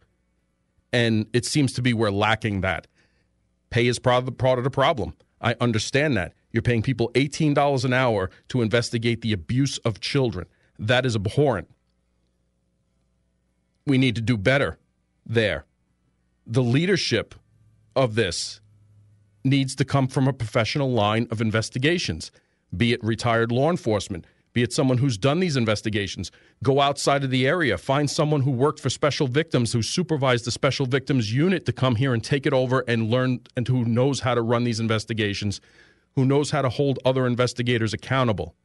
And 0.92 1.28
it 1.34 1.46
seems 1.46 1.74
to 1.74 1.82
be 1.82 1.94
we're 1.94 2.10
lacking 2.10 2.62
that. 2.62 2.88
Pay 3.70 3.88
is 3.88 4.00
part 4.00 4.28
of 4.28 4.64
the 4.64 4.72
problem. 4.72 5.14
I 5.42 5.56
understand 5.60 6.18
that. 6.18 6.34
You're 6.52 6.62
paying 6.62 6.82
people 6.82 7.12
$18 7.14 7.86
an 7.86 7.94
hour 7.94 8.32
to 8.48 8.62
investigate 8.62 9.22
the 9.22 9.34
abuse 9.34 9.78
of 9.80 10.00
children. 10.00 10.48
That 10.80 11.06
is 11.06 11.16
abhorrent. 11.16 11.70
We 13.86 13.98
need 13.98 14.16
to 14.16 14.22
do 14.22 14.38
better 14.38 14.80
there. 15.26 15.66
The 16.48 16.64
leadership 16.64 17.36
of 17.96 18.16
this 18.16 18.62
needs 19.44 19.76
to 19.76 19.86
come 19.86 20.08
from 20.08 20.28
a 20.28 20.34
professional 20.34 20.92
line 20.92 21.28
of 21.30 21.42
investigations, 21.42 22.32
be 22.76 22.94
it 22.94 23.04
retired 23.04 23.52
law 23.52 23.70
enforcement, 23.70 24.26
be 24.56 24.64
it 24.64 24.72
someone 24.72 24.98
who's 24.98 25.18
done 25.18 25.42
these 25.42 25.58
investigations. 25.58 26.32
Go 26.64 26.80
outside 26.80 27.26
of 27.26 27.30
the 27.30 27.46
area, 27.46 27.78
find 27.78 28.10
someone 28.10 28.42
who 28.42 28.52
worked 28.52 28.80
for 28.80 28.90
special 28.90 29.28
victims, 29.28 29.74
who 29.74 29.82
supervised 29.82 30.46
the 30.46 30.52
special 30.52 30.86
victims 30.86 31.34
unit 31.34 31.66
to 31.66 31.74
come 31.74 31.98
here 31.98 32.14
and 32.14 32.24
take 32.24 32.46
it 32.46 32.54
over 32.54 32.80
and 32.88 33.12
learn, 33.12 33.42
and 33.58 33.68
who 33.68 33.84
knows 33.84 34.22
how 34.22 34.34
to 34.34 34.42
run 34.42 34.64
these 34.64 34.80
investigations, 34.80 35.60
who 36.16 36.24
knows 36.24 36.52
how 36.52 36.62
to 36.62 36.70
hold 36.70 37.00
other 37.04 37.28
investigators 37.28 37.94
accountable. 37.94 38.56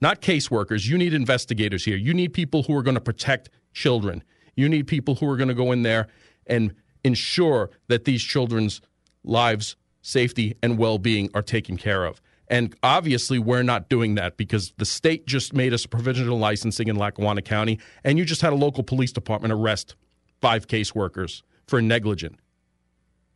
Not 0.00 0.20
caseworkers. 0.20 0.88
You 0.88 0.98
need 0.98 1.14
investigators 1.14 1.84
here. 1.84 1.96
You 1.96 2.12
need 2.12 2.32
people 2.32 2.64
who 2.64 2.76
are 2.76 2.82
going 2.82 2.96
to 2.96 3.00
protect 3.00 3.48
children. 3.72 4.24
You 4.56 4.68
need 4.68 4.88
people 4.88 5.14
who 5.14 5.30
are 5.30 5.36
going 5.36 5.48
to 5.48 5.54
go 5.54 5.70
in 5.70 5.84
there 5.84 6.08
and 6.48 6.74
ensure 7.04 7.70
that 7.86 8.06
these 8.06 8.24
children's 8.24 8.80
lives, 9.22 9.76
safety, 10.00 10.56
and 10.64 10.78
well 10.78 10.98
being 10.98 11.30
are 11.32 11.42
taken 11.42 11.76
care 11.76 12.06
of. 12.06 12.20
And 12.52 12.76
obviously, 12.82 13.38
we're 13.38 13.62
not 13.62 13.88
doing 13.88 14.14
that 14.16 14.36
because 14.36 14.74
the 14.76 14.84
state 14.84 15.26
just 15.26 15.54
made 15.54 15.72
us 15.72 15.86
provisional 15.86 16.38
licensing 16.38 16.88
in 16.88 16.96
Lackawanna 16.96 17.40
County, 17.40 17.78
and 18.04 18.18
you 18.18 18.26
just 18.26 18.42
had 18.42 18.52
a 18.52 18.56
local 18.56 18.82
police 18.82 19.10
department 19.10 19.54
arrest 19.54 19.96
five 20.42 20.68
caseworkers 20.68 21.40
for 21.66 21.80
negligent 21.80 22.38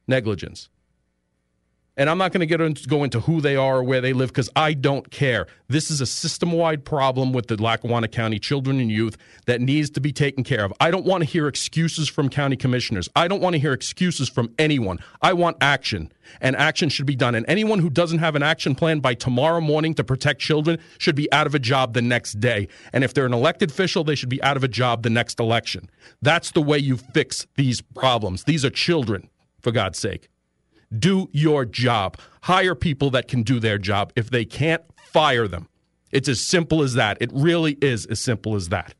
negligence. 0.06 0.68
And 1.98 2.10
I'm 2.10 2.18
not 2.18 2.30
going 2.30 2.40
to 2.40 2.46
get 2.46 2.60
into, 2.60 2.86
go 2.86 3.04
into 3.04 3.20
who 3.20 3.40
they 3.40 3.56
are 3.56 3.78
or 3.78 3.82
where 3.82 4.02
they 4.02 4.12
live 4.12 4.28
because 4.28 4.50
I 4.54 4.74
don't 4.74 5.10
care. 5.10 5.46
This 5.68 5.90
is 5.90 6.02
a 6.02 6.06
system 6.06 6.52
wide 6.52 6.84
problem 6.84 7.32
with 7.32 7.46
the 7.46 7.60
Lackawanna 7.60 8.08
County 8.08 8.38
children 8.38 8.80
and 8.80 8.90
youth 8.90 9.16
that 9.46 9.62
needs 9.62 9.88
to 9.90 10.00
be 10.00 10.12
taken 10.12 10.44
care 10.44 10.62
of. 10.62 10.74
I 10.78 10.90
don't 10.90 11.06
want 11.06 11.22
to 11.22 11.28
hear 11.28 11.48
excuses 11.48 12.06
from 12.06 12.28
county 12.28 12.56
commissioners. 12.56 13.08
I 13.16 13.28
don't 13.28 13.40
want 13.40 13.54
to 13.54 13.58
hear 13.58 13.72
excuses 13.72 14.28
from 14.28 14.52
anyone. 14.58 14.98
I 15.22 15.32
want 15.32 15.56
action, 15.62 16.12
and 16.42 16.54
action 16.56 16.90
should 16.90 17.06
be 17.06 17.16
done. 17.16 17.34
And 17.34 17.46
anyone 17.48 17.78
who 17.78 17.88
doesn't 17.88 18.18
have 18.18 18.34
an 18.34 18.42
action 18.42 18.74
plan 18.74 19.00
by 19.00 19.14
tomorrow 19.14 19.62
morning 19.62 19.94
to 19.94 20.04
protect 20.04 20.40
children 20.40 20.78
should 20.98 21.16
be 21.16 21.32
out 21.32 21.46
of 21.46 21.54
a 21.54 21.58
job 21.58 21.94
the 21.94 22.02
next 22.02 22.40
day. 22.40 22.68
And 22.92 23.04
if 23.04 23.14
they're 23.14 23.24
an 23.24 23.32
elected 23.32 23.70
official, 23.70 24.04
they 24.04 24.16
should 24.16 24.28
be 24.28 24.42
out 24.42 24.58
of 24.58 24.64
a 24.64 24.68
job 24.68 25.02
the 25.02 25.08
next 25.08 25.40
election. 25.40 25.88
That's 26.20 26.50
the 26.50 26.62
way 26.62 26.76
you 26.76 26.98
fix 26.98 27.46
these 27.56 27.80
problems. 27.80 28.44
These 28.44 28.66
are 28.66 28.70
children, 28.70 29.30
for 29.62 29.72
God's 29.72 29.98
sake. 29.98 30.28
Do 30.96 31.28
your 31.32 31.64
job. 31.64 32.18
Hire 32.42 32.74
people 32.74 33.10
that 33.10 33.28
can 33.28 33.42
do 33.42 33.58
their 33.58 33.78
job. 33.78 34.12
If 34.14 34.30
they 34.30 34.44
can't, 34.44 34.82
fire 34.96 35.48
them. 35.48 35.68
It's 36.12 36.28
as 36.28 36.40
simple 36.40 36.82
as 36.82 36.94
that. 36.94 37.18
It 37.20 37.30
really 37.32 37.76
is 37.82 38.06
as 38.06 38.20
simple 38.20 38.54
as 38.54 38.68
that. 38.68 38.94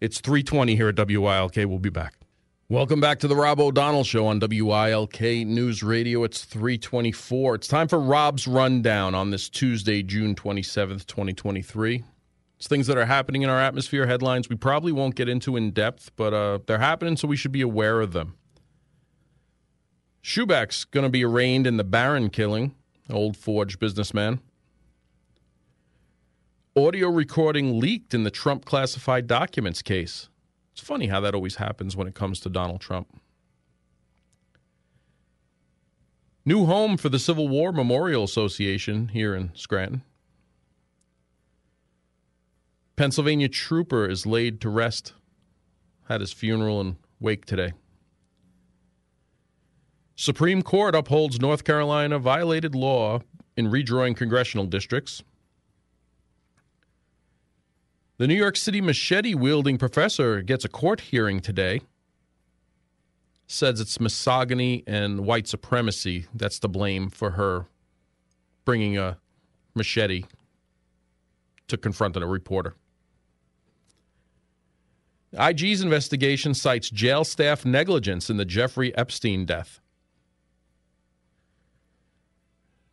It's 0.00 0.20
320 0.20 0.76
here 0.76 0.88
at 0.88 0.96
WILK. 0.96 1.56
We'll 1.56 1.78
be 1.78 1.90
back. 1.90 2.14
Welcome 2.68 3.00
back 3.00 3.20
to 3.20 3.28
the 3.28 3.36
Rob 3.36 3.60
O'Donnell 3.60 4.02
Show 4.02 4.26
on 4.26 4.40
WILK 4.40 5.20
News 5.20 5.82
Radio. 5.82 6.24
It's 6.24 6.44
324. 6.44 7.54
It's 7.54 7.68
time 7.68 7.86
for 7.86 8.00
Rob's 8.00 8.48
Rundown 8.48 9.14
on 9.14 9.30
this 9.30 9.48
Tuesday, 9.48 10.02
June 10.02 10.34
27th, 10.34 11.06
2023. 11.06 12.02
It's 12.56 12.66
things 12.66 12.88
that 12.88 12.96
are 12.96 13.06
happening 13.06 13.42
in 13.42 13.50
our 13.50 13.60
atmosphere, 13.60 14.06
headlines 14.06 14.48
we 14.48 14.56
probably 14.56 14.90
won't 14.90 15.14
get 15.14 15.28
into 15.28 15.56
in 15.56 15.70
depth, 15.70 16.10
but 16.16 16.34
uh, 16.34 16.58
they're 16.66 16.78
happening, 16.78 17.16
so 17.16 17.28
we 17.28 17.36
should 17.36 17.52
be 17.52 17.60
aware 17.60 18.00
of 18.00 18.12
them. 18.12 18.34
Schubach's 20.26 20.84
going 20.84 21.04
to 21.04 21.08
be 21.08 21.24
arraigned 21.24 21.68
in 21.68 21.76
the 21.76 21.84
Barron 21.84 22.30
killing, 22.30 22.74
old 23.08 23.36
Forge 23.36 23.78
businessman. 23.78 24.40
Audio 26.76 27.08
recording 27.08 27.78
leaked 27.78 28.12
in 28.12 28.24
the 28.24 28.30
Trump 28.32 28.64
classified 28.64 29.28
documents 29.28 29.82
case. 29.82 30.28
It's 30.72 30.80
funny 30.80 31.06
how 31.06 31.20
that 31.20 31.36
always 31.36 31.54
happens 31.54 31.94
when 31.94 32.08
it 32.08 32.16
comes 32.16 32.40
to 32.40 32.48
Donald 32.48 32.80
Trump. 32.80 33.06
New 36.44 36.66
home 36.66 36.96
for 36.96 37.08
the 37.08 37.20
Civil 37.20 37.46
War 37.46 37.70
Memorial 37.70 38.24
Association 38.24 39.06
here 39.06 39.32
in 39.32 39.52
Scranton. 39.54 40.02
Pennsylvania 42.96 43.48
trooper 43.48 44.08
is 44.08 44.26
laid 44.26 44.60
to 44.62 44.70
rest. 44.70 45.12
Had 46.08 46.20
his 46.20 46.32
funeral 46.32 46.80
and 46.80 46.96
wake 47.20 47.44
today. 47.44 47.74
Supreme 50.16 50.62
Court 50.62 50.94
upholds 50.94 51.38
North 51.38 51.62
Carolina 51.62 52.18
violated 52.18 52.74
law 52.74 53.20
in 53.54 53.70
redrawing 53.70 54.16
congressional 54.16 54.64
districts. 54.64 55.22
The 58.16 58.26
New 58.26 58.34
York 58.34 58.56
City 58.56 58.80
machete 58.80 59.34
wielding 59.34 59.76
professor 59.76 60.40
gets 60.40 60.64
a 60.64 60.70
court 60.70 61.00
hearing 61.00 61.40
today. 61.40 61.82
Says 63.46 63.78
it's 63.78 64.00
misogyny 64.00 64.82
and 64.86 65.20
white 65.20 65.46
supremacy 65.46 66.26
that's 66.34 66.58
to 66.60 66.68
blame 66.68 67.10
for 67.10 67.32
her 67.32 67.66
bringing 68.64 68.96
a 68.96 69.18
machete 69.74 70.24
to 71.68 71.76
confront 71.76 72.16
a 72.16 72.26
reporter. 72.26 72.74
IG's 75.38 75.82
investigation 75.82 76.54
cites 76.54 76.88
jail 76.88 77.22
staff 77.22 77.66
negligence 77.66 78.30
in 78.30 78.38
the 78.38 78.46
Jeffrey 78.46 78.96
Epstein 78.96 79.44
death. 79.44 79.80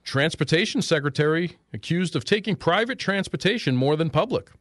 Transportation 0.03 0.81
Secretary 0.81 1.57
accused 1.73 2.15
of 2.15 2.25
taking 2.25 2.55
private 2.55 2.99
transportation 2.99 3.75
more 3.75 3.95
than 3.95 4.09
public. 4.09 4.51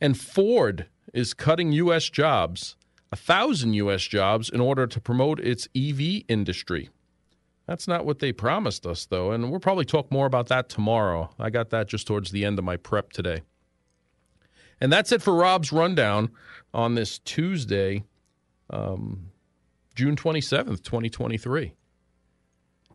And 0.00 0.18
Ford 0.18 0.86
is 1.14 1.32
cutting 1.32 1.70
U.S. 1.72 2.08
jobs, 2.10 2.76
a 3.12 3.16
thousand 3.16 3.74
U.S. 3.74 4.02
jobs, 4.02 4.50
in 4.50 4.60
order 4.60 4.86
to 4.88 5.00
promote 5.00 5.38
its 5.38 5.68
EV 5.76 6.24
industry. 6.28 6.90
That's 7.66 7.86
not 7.86 8.04
what 8.04 8.18
they 8.18 8.32
promised 8.32 8.86
us, 8.86 9.06
though, 9.06 9.30
and 9.30 9.50
we'll 9.50 9.60
probably 9.60 9.84
talk 9.84 10.10
more 10.10 10.26
about 10.26 10.48
that 10.48 10.68
tomorrow. 10.68 11.30
I 11.38 11.50
got 11.50 11.70
that 11.70 11.86
just 11.86 12.08
towards 12.08 12.32
the 12.32 12.44
end 12.44 12.58
of 12.58 12.64
my 12.64 12.76
prep 12.76 13.12
today. 13.12 13.42
And 14.80 14.92
that's 14.92 15.12
it 15.12 15.22
for 15.22 15.32
Rob's 15.32 15.70
rundown 15.70 16.30
on 16.74 16.96
this 16.96 17.20
Tuesday, 17.20 18.02
um, 18.70 19.30
June 19.94 20.16
27th, 20.16 20.82
2023. 20.82 21.72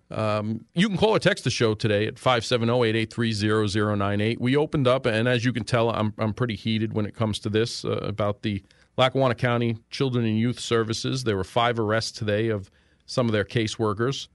Um, 0.10 0.64
you 0.74 0.88
can 0.88 0.98
call 0.98 1.16
or 1.16 1.20
text 1.20 1.44
the 1.44 1.50
show 1.50 1.74
today 1.74 2.08
at 2.08 2.16
570-883-0098. 2.16 4.40
We 4.40 4.56
opened 4.56 4.88
up, 4.88 5.06
and 5.06 5.28
as 5.28 5.44
you 5.44 5.52
can 5.52 5.66
tell, 5.66 5.90
I'm, 5.90 6.14
I'm 6.18 6.34
pretty 6.34 6.56
heated 6.56 6.94
when 6.94 7.06
it 7.06 7.14
comes 7.14 7.40
to 7.40 7.50
this, 7.50 7.84
uh, 7.84 7.98
about 7.98 8.42
the 8.42 8.64
Lackawanna 8.96 9.36
County 9.36 9.78
Children 9.90 10.24
and 10.26 10.40
Youth 10.40 10.60
Services. 10.60 11.26
There 11.26 11.36
were 11.36 11.44
five 11.44 11.78
arrests 11.78 12.18
today 12.18 12.48
of 12.50 12.72
some 13.06 13.28
of 13.28 13.34
their 13.34 13.44
caseworkers. 13.44 14.30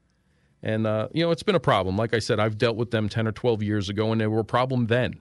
And, 0.63 0.87
uh, 0.87 1.09
you 1.13 1.25
know, 1.25 1.31
it's 1.31 1.43
been 1.43 1.55
a 1.55 1.61
problem. 1.61 1.97
Like 1.97 2.15
I 2.15 2.19
said, 2.19 2.39
I've 2.39 2.59
dealt 2.59 2.77
with 2.77 2.91
them 2.91 3.09
10 3.09 3.27
or 3.27 3.33
12 3.33 3.63
years 3.63 3.89
ago, 3.89 4.13
and 4.13 4.21
they 4.21 4.27
were 4.27 4.41
a 4.41 4.45
problem 4.45 4.87
then. 4.87 5.21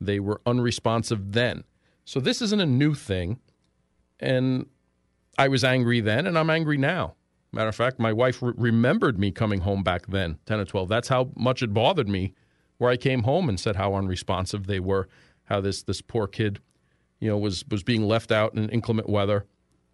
They 0.00 0.20
were 0.20 0.40
unresponsive 0.46 1.32
then. 1.32 1.64
So 2.04 2.20
this 2.20 2.40
isn't 2.40 2.60
a 2.60 2.66
new 2.66 2.94
thing. 2.94 3.40
And 4.20 4.66
I 5.36 5.48
was 5.48 5.64
angry 5.64 6.00
then, 6.00 6.26
and 6.26 6.38
I'm 6.38 6.50
angry 6.50 6.78
now. 6.78 7.14
Matter 7.52 7.68
of 7.68 7.74
fact, 7.74 7.98
my 7.98 8.12
wife 8.12 8.42
re- 8.42 8.52
remembered 8.56 9.18
me 9.18 9.30
coming 9.30 9.60
home 9.60 9.82
back 9.82 10.06
then, 10.06 10.38
10 10.46 10.60
or 10.60 10.64
12. 10.64 10.88
That's 10.88 11.08
how 11.08 11.30
much 11.36 11.62
it 11.62 11.72
bothered 11.72 12.08
me 12.08 12.34
where 12.76 12.90
I 12.90 12.96
came 12.96 13.24
home 13.24 13.48
and 13.48 13.58
said 13.58 13.76
how 13.76 13.94
unresponsive 13.94 14.66
they 14.66 14.80
were, 14.80 15.08
how 15.44 15.60
this 15.60 15.82
this 15.82 16.00
poor 16.00 16.26
kid, 16.26 16.60
you 17.20 17.28
know, 17.28 17.38
was 17.38 17.64
was 17.70 17.82
being 17.82 18.02
left 18.02 18.30
out 18.30 18.54
in 18.54 18.68
inclement 18.68 19.08
weather 19.08 19.46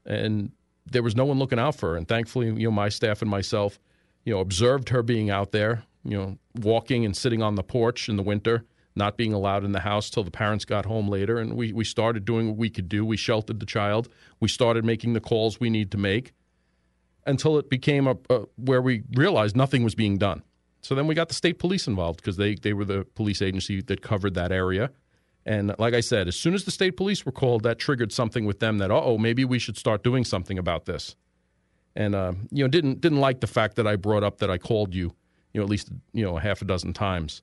and 0.07 0.53
there 0.91 1.03
was 1.03 1.17
no 1.17 1.25
one 1.25 1.39
looking 1.39 1.59
out 1.59 1.75
for 1.75 1.91
her. 1.91 1.97
And 1.97 2.07
thankfully, 2.07 2.47
you 2.47 2.69
know, 2.69 2.71
my 2.71 2.89
staff 2.89 3.23
and 3.23 3.31
myself, 3.31 3.79
you 4.25 4.35
know, 4.35 4.41
observed 4.41 4.91
her 4.91 5.03
being 5.03 5.31
out 5.31 5.53
there, 5.53 5.85
you 6.05 6.17
know, 6.17 6.39
walking 6.61 7.05
and 7.05 7.17
sitting 7.17 7.43
on 7.43 7.55
the 7.55 7.63
porch 7.63 8.09
in 8.09 8.17
the 8.17 8.23
winter, 8.23 8.65
not 8.95 9.17
being 9.17 9.33
allowed 9.33 9.65
in 9.65 9.73
the 9.73 9.81
house 9.81 10.11
till 10.11 10.25
the 10.25 10.31
parents 10.31 10.65
got 10.65 10.85
home 10.85 11.09
later. 11.09 11.39
And 11.39 11.57
we, 11.57 11.73
we 11.73 11.85
started 11.85 12.25
doing 12.25 12.49
what 12.49 12.57
we 12.57 12.71
could 12.71 12.89
do. 12.89 13.05
We 13.05 13.17
sheltered 13.17 13.61
the 13.61 13.67
child. 13.67 14.09
We 14.41 14.49
started 14.49 14.85
making 14.85 15.15
the 15.15 15.21
calls 15.21 15.59
we 15.59 15.71
need 15.71 15.91
to 15.93 15.99
make 15.99 16.33
until 17.27 17.59
it 17.59 17.71
became 17.71 18.07
a, 18.07 18.17
a, 18.31 18.43
where 18.57 18.83
we 18.83 19.03
realized 19.15 19.57
nothing 19.57 19.83
was 19.83 19.95
being 19.95 20.19
done. 20.19 20.43
So 20.83 20.95
then 20.95 21.07
we 21.07 21.15
got 21.15 21.29
the 21.29 21.35
state 21.35 21.59
police 21.59 21.87
involved 21.87 22.21
because 22.21 22.37
they, 22.37 22.55
they 22.57 22.75
were 22.75 22.85
the 22.85 23.07
police 23.15 23.41
agency 23.41 23.81
that 23.83 24.03
covered 24.03 24.35
that 24.35 24.53
area. 24.53 24.91
And 25.47 25.75
like 25.79 25.95
I 25.95 26.01
said, 26.01 26.29
as 26.29 26.37
soon 26.37 26.55
as 26.55 26.65
the 26.65 26.71
state 26.71 26.97
police 26.97 27.25
were 27.25 27.33
called, 27.33 27.63
that 27.63 27.79
triggered 27.79 28.13
something 28.13 28.45
with 28.45 28.61
them 28.61 28.79
that, 28.79 28.91
oh, 28.91 29.19
maybe 29.19 29.45
we 29.45 29.59
should 29.59 29.77
start 29.77 30.03
doing 30.03 30.25
something 30.25 30.59
about 30.59 30.85
this. 30.87 31.17
And 31.97 32.15
uh, 32.15 32.33
you 32.51 32.65
know, 32.65 32.69
didn't 32.69 33.01
didn't 33.01 33.21
like 33.21 33.41
the 33.41 33.47
fact 33.47 33.77
that 33.77 33.87
I 33.87 33.97
brought 33.97 34.25
up 34.25 34.39
that 34.39 34.51
I 34.51 34.59
called 34.59 34.95
you, 34.95 35.15
you 35.53 35.61
know, 35.61 35.63
at 35.63 35.71
least 35.71 35.91
you 36.13 36.25
know 36.25 36.37
a 36.37 36.41
half 36.41 36.61
a 36.61 36.65
dozen 36.65 36.93
times 36.93 37.43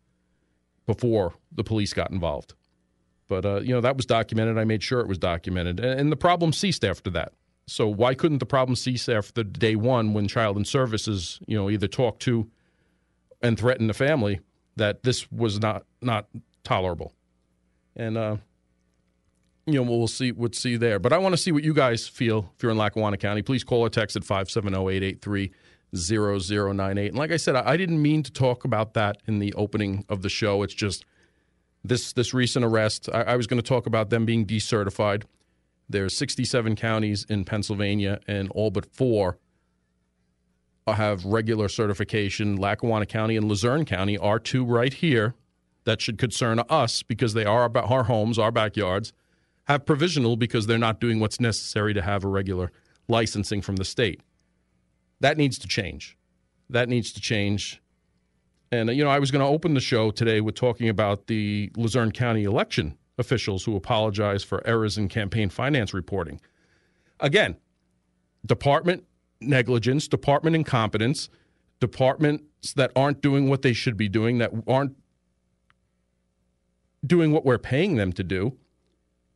before 0.85 1.35
the 1.53 1.63
police 1.63 1.93
got 1.93 2.11
involved. 2.11 2.53
But 3.29 3.45
uh, 3.45 3.61
you 3.61 3.73
know 3.73 3.79
that 3.79 3.95
was 3.95 4.05
documented. 4.05 4.57
I 4.57 4.65
made 4.65 4.83
sure 4.83 4.99
it 4.99 5.07
was 5.07 5.17
documented, 5.17 5.79
and, 5.79 5.99
and 5.99 6.11
the 6.11 6.17
problem 6.17 6.51
ceased 6.51 6.83
after 6.83 7.09
that. 7.11 7.31
So 7.71 7.87
why 7.87 8.13
couldn't 8.15 8.39
the 8.39 8.45
problem 8.45 8.75
cease 8.75 9.07
after 9.07 9.43
day 9.43 9.77
one 9.77 10.13
when 10.13 10.27
Child 10.27 10.57
and 10.57 10.67
Services, 10.67 11.39
you 11.47 11.55
know, 11.55 11.69
either 11.69 11.87
talk 11.87 12.19
to 12.19 12.51
and 13.41 13.57
threaten 13.57 13.87
the 13.87 13.93
family 13.93 14.41
that 14.75 15.03
this 15.03 15.31
was 15.31 15.61
not 15.61 15.85
not 16.01 16.27
tolerable, 16.65 17.13
and 17.95 18.17
uh, 18.17 18.35
you 19.65 19.75
know 19.75 19.83
we'll 19.83 20.09
see 20.09 20.33
we'll 20.33 20.51
see 20.51 20.75
there. 20.75 20.99
But 20.99 21.13
I 21.13 21.17
want 21.17 21.31
to 21.31 21.37
see 21.37 21.53
what 21.53 21.63
you 21.63 21.73
guys 21.73 22.09
feel 22.09 22.51
if 22.57 22.61
you're 22.61 22.73
in 22.73 22.77
Lackawanna 22.77 23.15
County. 23.15 23.41
Please 23.41 23.63
call 23.63 23.79
or 23.79 23.89
text 23.89 24.17
at 24.17 24.23
570-883-0098. 24.23 27.07
And 27.07 27.17
like 27.17 27.31
I 27.31 27.37
said, 27.37 27.55
I 27.55 27.77
didn't 27.77 28.01
mean 28.01 28.21
to 28.23 28.33
talk 28.33 28.65
about 28.65 28.95
that 28.95 29.19
in 29.27 29.39
the 29.39 29.53
opening 29.53 30.03
of 30.09 30.23
the 30.23 30.29
show. 30.29 30.61
It's 30.63 30.73
just 30.73 31.05
this 31.85 32.11
this 32.11 32.33
recent 32.33 32.65
arrest. 32.65 33.07
I, 33.13 33.21
I 33.21 33.37
was 33.37 33.47
going 33.47 33.61
to 33.61 33.67
talk 33.67 33.85
about 33.85 34.09
them 34.09 34.25
being 34.25 34.45
decertified. 34.45 35.23
There's 35.91 36.15
67 36.17 36.75
counties 36.75 37.25
in 37.29 37.45
Pennsylvania, 37.45 38.19
and 38.27 38.49
all 38.51 38.71
but 38.71 38.85
four 38.85 39.37
have 40.93 41.25
regular 41.25 41.67
certification. 41.67 42.55
Lackawanna 42.55 43.05
County 43.05 43.37
and 43.37 43.47
Luzerne 43.47 43.85
County 43.85 44.17
are 44.17 44.39
two 44.39 44.65
right 44.65 44.93
here 44.93 45.35
that 45.83 46.01
should 46.01 46.17
concern 46.17 46.59
us 46.69 47.03
because 47.03 47.33
they 47.33 47.45
are 47.45 47.63
about 47.63 47.89
our 47.89 48.03
homes, 48.03 48.37
our 48.37 48.51
backyards. 48.51 49.13
Have 49.65 49.85
provisional 49.85 50.35
because 50.35 50.67
they're 50.67 50.77
not 50.77 50.99
doing 50.99 51.19
what's 51.19 51.39
necessary 51.39 51.93
to 51.93 52.01
have 52.01 52.23
a 52.23 52.27
regular 52.27 52.71
licensing 53.07 53.61
from 53.61 53.77
the 53.77 53.85
state. 53.85 54.21
That 55.19 55.37
needs 55.37 55.57
to 55.59 55.67
change. 55.67 56.17
That 56.69 56.89
needs 56.89 57.11
to 57.13 57.21
change. 57.21 57.81
And, 58.71 58.89
uh, 58.89 58.93
you 58.93 59.03
know, 59.03 59.09
I 59.09 59.19
was 59.19 59.31
going 59.31 59.41
to 59.41 59.47
open 59.47 59.73
the 59.73 59.79
show 59.79 60.11
today 60.11 60.41
with 60.41 60.55
talking 60.55 60.89
about 60.89 61.27
the 61.27 61.71
Luzerne 61.77 62.11
County 62.11 62.43
election 62.43 62.97
officials 63.21 63.63
who 63.63 63.77
apologize 63.77 64.43
for 64.43 64.61
errors 64.67 64.97
in 64.97 65.07
campaign 65.07 65.49
finance 65.49 65.93
reporting. 65.93 66.41
Again, 67.21 67.55
department 68.45 69.05
negligence, 69.39 70.07
department 70.07 70.55
incompetence, 70.55 71.29
departments 71.79 72.73
that 72.73 72.91
aren't 72.95 73.21
doing 73.21 73.49
what 73.49 73.61
they 73.61 73.73
should 73.73 73.97
be 73.97 74.09
doing, 74.09 74.37
that 74.39 74.51
aren't 74.67 74.95
doing 77.05 77.31
what 77.31 77.45
we're 77.45 77.57
paying 77.57 77.95
them 77.95 78.11
to 78.13 78.23
do. 78.23 78.57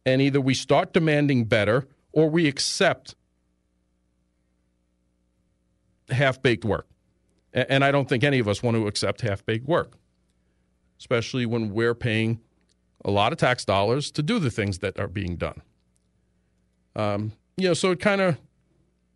And 0.06 0.22
either 0.22 0.40
we 0.40 0.54
start 0.54 0.94
demanding 0.94 1.46
better 1.46 1.88
or 2.12 2.30
we 2.30 2.48
accept 2.48 3.16
half 6.10 6.42
baked 6.42 6.64
work. 6.64 6.88
And 7.54 7.84
I 7.84 7.92
don't 7.92 8.08
think 8.08 8.24
any 8.24 8.40
of 8.40 8.48
us 8.48 8.62
want 8.62 8.76
to 8.76 8.86
accept 8.86 9.22
half 9.22 9.46
baked 9.46 9.68
work, 9.68 9.98
especially 11.00 11.46
when 11.46 11.72
we're 11.72 11.96
paying 11.96 12.42
a 13.06 13.12
lot 13.12 13.32
of 13.32 13.38
tax 13.38 13.64
dollars 13.64 14.12
to 14.12 14.24
do 14.24 14.40
the 14.40 14.50
things 14.50 14.80
that 14.80 15.00
are 15.00 15.08
being 15.08 15.38
done. 15.38 15.62
Um, 16.96 17.34
you 17.56 17.68
know, 17.68 17.74
so 17.74 17.92
it 17.92 18.00
kind 18.00 18.20
of 18.20 18.38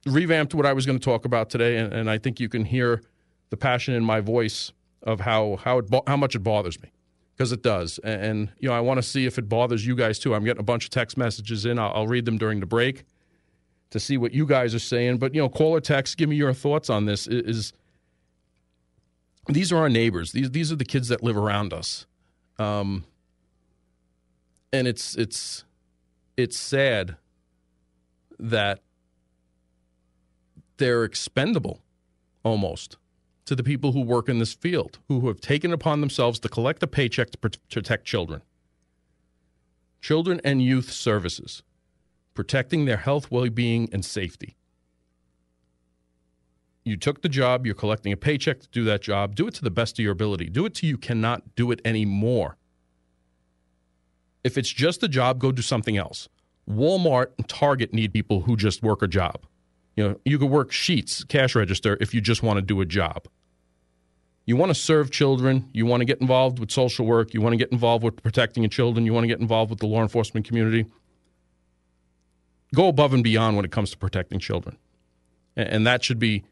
revamped 0.06 0.54
what 0.54 0.66
I 0.66 0.74
was 0.74 0.86
going 0.86 1.00
to 1.00 1.04
talk 1.04 1.26
about 1.26 1.50
today, 1.50 1.78
and, 1.78 1.92
and, 1.92 2.10
I 2.10 2.18
think 2.18 2.40
you 2.40 2.48
can 2.48 2.66
hear 2.66 3.02
the 3.50 3.58
passion 3.58 3.94
in 3.94 4.04
my 4.04 4.22
voice 4.22 4.72
of 5.04 5.22
how 5.22 5.58
how 5.58 5.80
it 5.80 5.86
how 6.08 6.18
much 6.18 6.36
it 6.36 6.40
bothers 6.40 6.82
me 6.82 6.92
because 7.36 7.52
it 7.52 7.64
does, 7.64 8.00
and, 8.00 8.22
and, 8.22 8.50
you 8.60 8.70
know 8.70 8.76
I 8.76 8.82
want 8.82 8.98
to 9.00 9.04
see 9.04 9.26
if 9.26 9.38
it 9.38 9.50
bothers 9.50 9.86
you 9.86 9.96
guys 9.96 10.20
too. 10.20 10.36
I'm 10.36 10.44
getting 10.44 10.60
a 10.60 10.64
bunch 10.64 10.86
of 10.86 10.92
text 10.92 11.18
messages 11.18 11.66
in. 11.66 11.80
I'll, 11.80 11.92
I'll, 11.94 12.08
read 12.08 12.26
them 12.26 12.38
during 12.38 12.60
the 12.60 12.66
break 12.66 13.06
to 13.92 14.00
see 14.00 14.18
what 14.18 14.34
you 14.34 14.46
guys 14.46 14.76
are 14.76 14.80
saying. 14.80 15.18
But 15.18 15.34
you 15.34 15.42
know, 15.42 15.50
call 15.50 15.72
or 15.72 15.82
text, 15.82 16.18
give 16.18 16.30
me 16.30 16.36
your 16.36 16.54
thoughts 16.54 16.90
on 16.90 17.06
this. 17.06 17.28
Is 17.28 17.74
these 19.48 19.72
are 19.72 19.78
our 19.78 19.90
neighbors. 19.90 20.32
These 20.32 20.52
these 20.52 20.72
are 20.72 20.76
the 20.76 20.86
kids 20.86 21.08
that 21.08 21.24
live 21.24 21.38
around 21.38 21.74
us, 21.74 22.06
um, 22.58 23.06
and 24.72 24.88
it's 24.88 25.16
it's 25.16 25.64
it's 26.38 26.58
sad 26.58 27.18
that 28.40 28.82
they're 30.78 31.04
expendable 31.04 31.82
almost 32.44 32.98
to 33.46 33.56
the 33.56 33.64
people 33.64 33.92
who 33.92 34.02
work 34.02 34.30
in 34.30 34.40
this 34.40 34.54
field, 34.54 35.00
who 35.08 35.28
have 35.28 35.42
taken 35.42 35.74
upon 35.74 36.02
themselves 36.02 36.40
to 36.40 36.48
collect 36.48 36.84
a 36.84 36.88
paycheck 36.88 37.32
to 37.32 37.38
protect 37.38 38.06
children. 38.06 38.42
Children 40.02 40.40
and 40.44 40.62
youth 40.62 40.92
services, 40.92 41.64
protecting 42.34 42.86
their 42.86 42.98
health, 42.98 43.30
well 43.32 43.50
being, 43.50 43.90
and 43.92 44.06
safety. 44.06 44.56
You 46.86 46.96
took 46.96 47.22
the 47.22 47.30
job, 47.30 47.66
you're 47.66 47.76
collecting 47.76 48.14
a 48.14 48.18
paycheck 48.18 48.62
to 48.62 48.68
do 48.70 48.84
that 48.86 49.02
job. 49.02 49.36
Do 49.36 49.48
it 49.48 49.54
to 49.56 49.64
the 49.64 49.72
best 49.72 50.00
of 50.00 50.04
your 50.04 50.14
ability. 50.14 50.50
Do 50.50 50.66
it 50.66 50.76
till 50.76 50.90
you 50.90 50.98
cannot 50.98 51.56
do 51.56 51.72
it 51.72 51.82
anymore. 51.84 52.56
If 54.44 54.58
it's 54.58 54.70
just 54.70 55.04
a 55.04 55.08
job, 55.08 55.40
go 55.40 55.52
do 55.52 55.62
something 55.62 55.98
else. 55.98 56.30
Walmart 56.70 57.32
and 57.38 57.48
Target 57.50 57.94
need 57.94 58.14
people 58.14 58.42
who 58.42 58.56
just 58.56 58.84
work 58.84 59.02
a 59.02 59.08
job. 59.08 59.46
You 59.96 60.08
know, 60.08 60.20
you 60.24 60.40
could 60.40 60.50
work 60.50 60.72
Sheetz, 60.72 61.28
cash 61.28 61.56
register 61.56 61.98
if 62.00 62.14
you 62.14 62.22
just 62.22 62.44
want 62.44 62.58
to 62.58 62.62
do 62.62 62.80
a 62.80 62.86
job. 62.86 63.28
You 64.46 64.56
want 64.56 64.70
to 64.70 64.76
serve 64.76 65.12
children, 65.12 65.70
you 65.74 65.86
want 65.86 66.02
to 66.02 66.06
get 66.06 66.22
involved 66.22 66.58
with 66.58 66.72
social 66.72 67.06
work, 67.06 67.34
you 67.34 67.42
want 67.42 67.54
to 67.54 67.58
get 67.58 67.72
involved 67.72 68.04
with 68.04 68.22
protecting 68.24 68.64
your 68.64 68.70
children, 68.70 69.06
you 69.06 69.14
want 69.14 69.24
to 69.24 69.28
get 69.28 69.40
involved 69.40 69.70
with 69.70 69.80
the 69.80 69.88
law 69.88 70.02
enforcement 70.02 70.48
community. 70.48 70.86
Go 72.74 72.88
above 72.88 73.14
and 73.14 73.24
beyond 73.24 73.58
when 73.58 73.66
it 73.66 73.72
comes 73.72 73.92
to 73.92 73.98
protecting 73.98 74.40
children. 74.40 74.78
And 75.56 75.86
that 75.86 76.04
should 76.04 76.20
be 76.20 76.44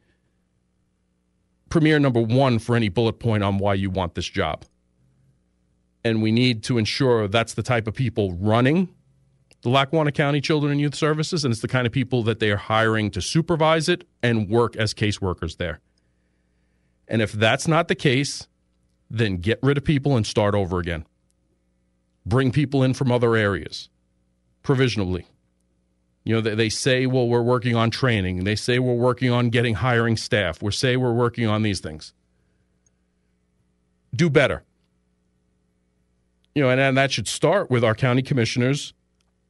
premier 1.70 2.00
number 2.00 2.22
one 2.22 2.60
for 2.60 2.76
any 2.76 2.90
bullet 2.90 3.20
point 3.20 3.44
on 3.44 3.58
why 3.58 3.76
you 3.76 3.90
want 3.90 4.16
this 4.16 4.28
job. 4.28 4.66
And 6.04 6.22
we 6.22 6.32
need 6.32 6.64
to 6.64 6.78
ensure 6.78 7.28
that's 7.28 7.54
the 7.54 7.64
type 7.64 7.88
of 7.88 7.94
people 7.94 8.34
running 8.34 8.90
the 9.62 9.70
Lackawanna 9.70 10.12
County 10.12 10.40
Children 10.40 10.72
and 10.72 10.82
Youth 10.82 10.96
Services, 10.96 11.44
and 11.44 11.52
it's 11.52 11.62
the 11.62 11.68
kind 11.68 11.88
of 11.88 11.94
people 11.94 12.24
that 12.24 12.40
they 12.40 12.52
are 12.52 12.58
hiring 12.58 13.12
to 13.12 13.22
supervise 13.22 13.90
it 13.90 14.08
and 14.22 14.50
work 14.50 14.76
as 14.76 14.94
caseworkers 14.94 15.58
there. 15.58 15.80
And 17.08 17.22
if 17.22 17.32
that's 17.32 17.68
not 17.68 17.88
the 17.88 17.96
case, 17.96 18.48
then 19.10 19.38
get 19.38 19.60
rid 19.64 19.78
of 19.78 19.84
people 19.84 20.16
and 20.16 20.26
start 20.26 20.54
over 20.54 20.80
again. 20.80 21.06
Bring 22.26 22.52
people 22.52 22.84
in 22.84 22.94
from 22.94 23.12
other 23.12 23.36
areas 23.36 23.90
provisionally. 24.62 25.26
You 26.24 26.36
know, 26.36 26.42
they, 26.42 26.56
they 26.56 26.70
say, 26.70 27.06
well, 27.06 27.28
we're 27.28 27.42
working 27.42 27.76
on 27.76 27.90
training. 27.90 28.44
They 28.44 28.56
say 28.56 28.80
we're 28.80 28.94
working 28.94 29.32
on 29.32 29.50
getting 29.50 29.76
hiring 29.76 30.18
staff. 30.18 30.62
We 30.62 30.72
say 30.72 30.98
we're 30.98 31.14
working 31.14 31.48
on 31.48 31.62
these 31.62 31.80
things. 31.80 32.14
Do 34.14 34.30
better. 34.30 34.64
You 36.58 36.64
know, 36.64 36.72
and, 36.72 36.82
and 36.82 36.98
that 36.98 37.12
should 37.12 37.28
start 37.28 37.70
with 37.70 37.84
our 37.84 37.94
county 37.94 38.24
commissioners 38.24 38.92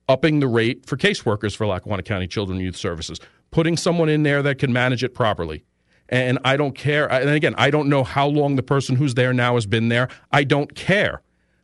upping 0.10 0.41
the 0.41 0.48
rate 0.50 0.86
for 0.86 0.98
caseworkers 0.98 1.56
for 1.56 1.65
Lackawanna 1.65 2.04
County 2.04 2.28
Children 2.28 2.58
and 2.58 2.65
Youth 2.65 2.76
Services, 2.76 3.17
putting 3.50 3.78
someone 3.78 4.10
in 4.10 4.24
there 4.24 4.41
that 4.41 4.58
can 4.58 4.74
manage 4.74 5.06
it 5.06 5.15
properly. 5.15 5.63
And 6.10 6.38
I 6.43 6.58
don't 6.58 6.76
care. 6.76 7.10
And 7.10 7.30
again, 7.30 7.56
I 7.58 7.70
don't 7.70 7.88
know 7.88 8.04
how 8.04 8.28
long 8.28 8.58
the 8.58 8.62
person 8.62 8.98
who's 8.98 9.13
there 9.13 9.32
now 9.32 9.56
has 9.56 9.65
been 9.65 9.88
there. 9.88 10.10
I 10.34 10.43
don't 10.43 10.76
care. 10.76 11.22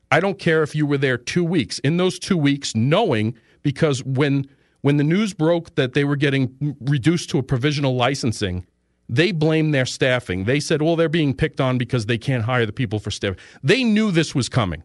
I 0.10 0.22
don't 0.22 0.40
care 0.40 0.64
if 0.64 0.76
you 0.76 0.86
were 0.86 0.98
there 0.98 1.18
two 1.18 1.44
weeks. 1.44 1.78
In 1.80 1.98
those 1.98 2.20
two 2.20 2.38
weeks, 2.38 2.74
knowing 2.74 3.36
because 3.64 4.02
when 4.06 4.48
when 4.80 4.96
the 4.96 5.04
news 5.04 5.34
broke 5.34 5.76
that 5.76 5.92
they 5.92 6.06
were 6.06 6.16
getting 6.16 6.78
reduced 6.80 7.30
to 7.32 7.38
a 7.38 7.44
provisional 7.44 7.98
licensing, 7.98 8.66
they 9.10 9.34
blamed 9.34 9.74
their 9.74 9.86
staffing. 9.86 10.46
They 10.46 10.62
said, 10.62 10.82
well, 10.82 10.96
they're 10.96 11.10
being 11.10 11.34
picked 11.34 11.60
on 11.60 11.78
because 11.78 12.06
they 12.06 12.18
can't 12.18 12.46
hire 12.46 12.66
the 12.66 12.72
people 12.72 13.00
for 13.00 13.12
staff. 13.12 13.36
They 13.62 13.84
knew 13.84 14.10
this 14.10 14.34
was 14.34 14.48
coming. 14.48 14.84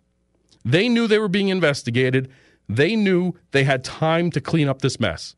They 0.65 0.89
knew 0.89 1.07
they 1.07 1.19
were 1.19 1.29
being 1.29 1.49
investigated. 1.49 2.31
They 2.69 2.97
knew 2.97 3.35
they 3.53 3.65
had 3.65 3.85
time 3.85 4.31
to 4.33 4.41
clean 4.41 4.69
up 4.69 4.83
this 4.83 5.01
mess. 5.01 5.35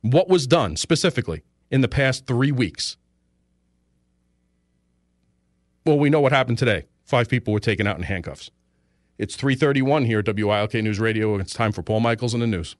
What 0.00 0.28
was 0.28 0.46
done 0.46 0.76
specifically 0.76 1.42
in 1.70 1.80
the 1.80 1.88
past 1.88 2.26
three 2.26 2.52
weeks? 2.52 2.96
Well, 5.84 5.98
we 5.98 6.10
know 6.10 6.20
what 6.20 6.32
happened 6.32 6.58
today. 6.58 6.84
Five 7.04 7.28
people 7.28 7.52
were 7.52 7.60
taken 7.60 7.86
out 7.86 7.96
in 7.98 8.04
handcuffs. 8.04 8.50
It's 9.18 9.36
331 9.36 10.06
here 10.06 10.20
at 10.20 10.26
WILK 10.26 10.74
News 10.74 10.98
Radio. 10.98 11.36
It's 11.36 11.52
time 11.52 11.72
for 11.72 11.82
Paul 11.82 12.00
Michaels 12.00 12.34
and 12.34 12.42
the 12.42 12.46
news. 12.46 12.76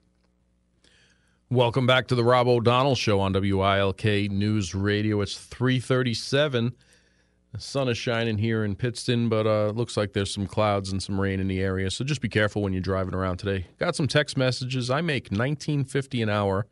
Welcome 1.51 1.87
back 1.87 2.09
to 2.09 2.15
the 2.15 2.25
Rob 2.25 2.49
O'Donnell 2.49 2.95
Show 2.95 3.21
on 3.21 3.35
WILK 3.35 4.05
News 4.31 4.75
Radio. 4.75 5.21
It's 5.21 5.37
337. 5.37 6.75
The 7.53 7.61
sun 7.61 7.89
is 7.89 7.99
shining 7.99 8.39
here 8.39 8.65
in 8.65 8.77
Pittston, 8.77 9.29
but 9.29 9.47
uh, 9.47 9.73
looks 9.75 9.95
like 9.95 10.15
there's 10.15 10.33
some 10.33 10.47
clouds 10.47 10.91
and 10.91 11.03
some 11.03 11.21
rain 11.21 11.39
in 11.39 11.49
the 11.49 11.61
area. 11.61 11.91
So 11.91 12.03
just 12.03 12.23
be 12.23 12.29
careful 12.31 12.63
when 12.63 12.73
you're 12.73 12.81
driving 12.81 13.15
around 13.15 13.37
today. 13.37 13.67
Got 13.79 13.95
some 13.95 14.09
text 14.09 14.39
messages. 14.39 14.91
I 14.91 15.03
make 15.03 15.29
19.50 15.29 16.23
an 16.23 16.31
hour 16.31 16.67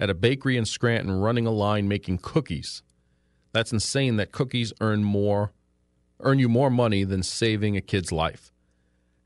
at 0.00 0.10
a 0.10 0.14
bakery 0.14 0.56
in 0.56 0.64
Scranton, 0.64 1.20
running 1.20 1.46
a 1.46 1.52
line 1.52 1.86
making 1.86 2.18
cookies. 2.18 2.82
That's 3.52 3.72
insane. 3.72 4.16
That 4.16 4.32
cookies 4.32 4.72
earn 4.80 5.04
more, 5.04 5.52
earn 6.20 6.40
you 6.40 6.48
more 6.48 6.70
money 6.70 7.04
than 7.04 7.22
saving 7.22 7.76
a 7.76 7.80
kid's 7.80 8.10
life, 8.10 8.52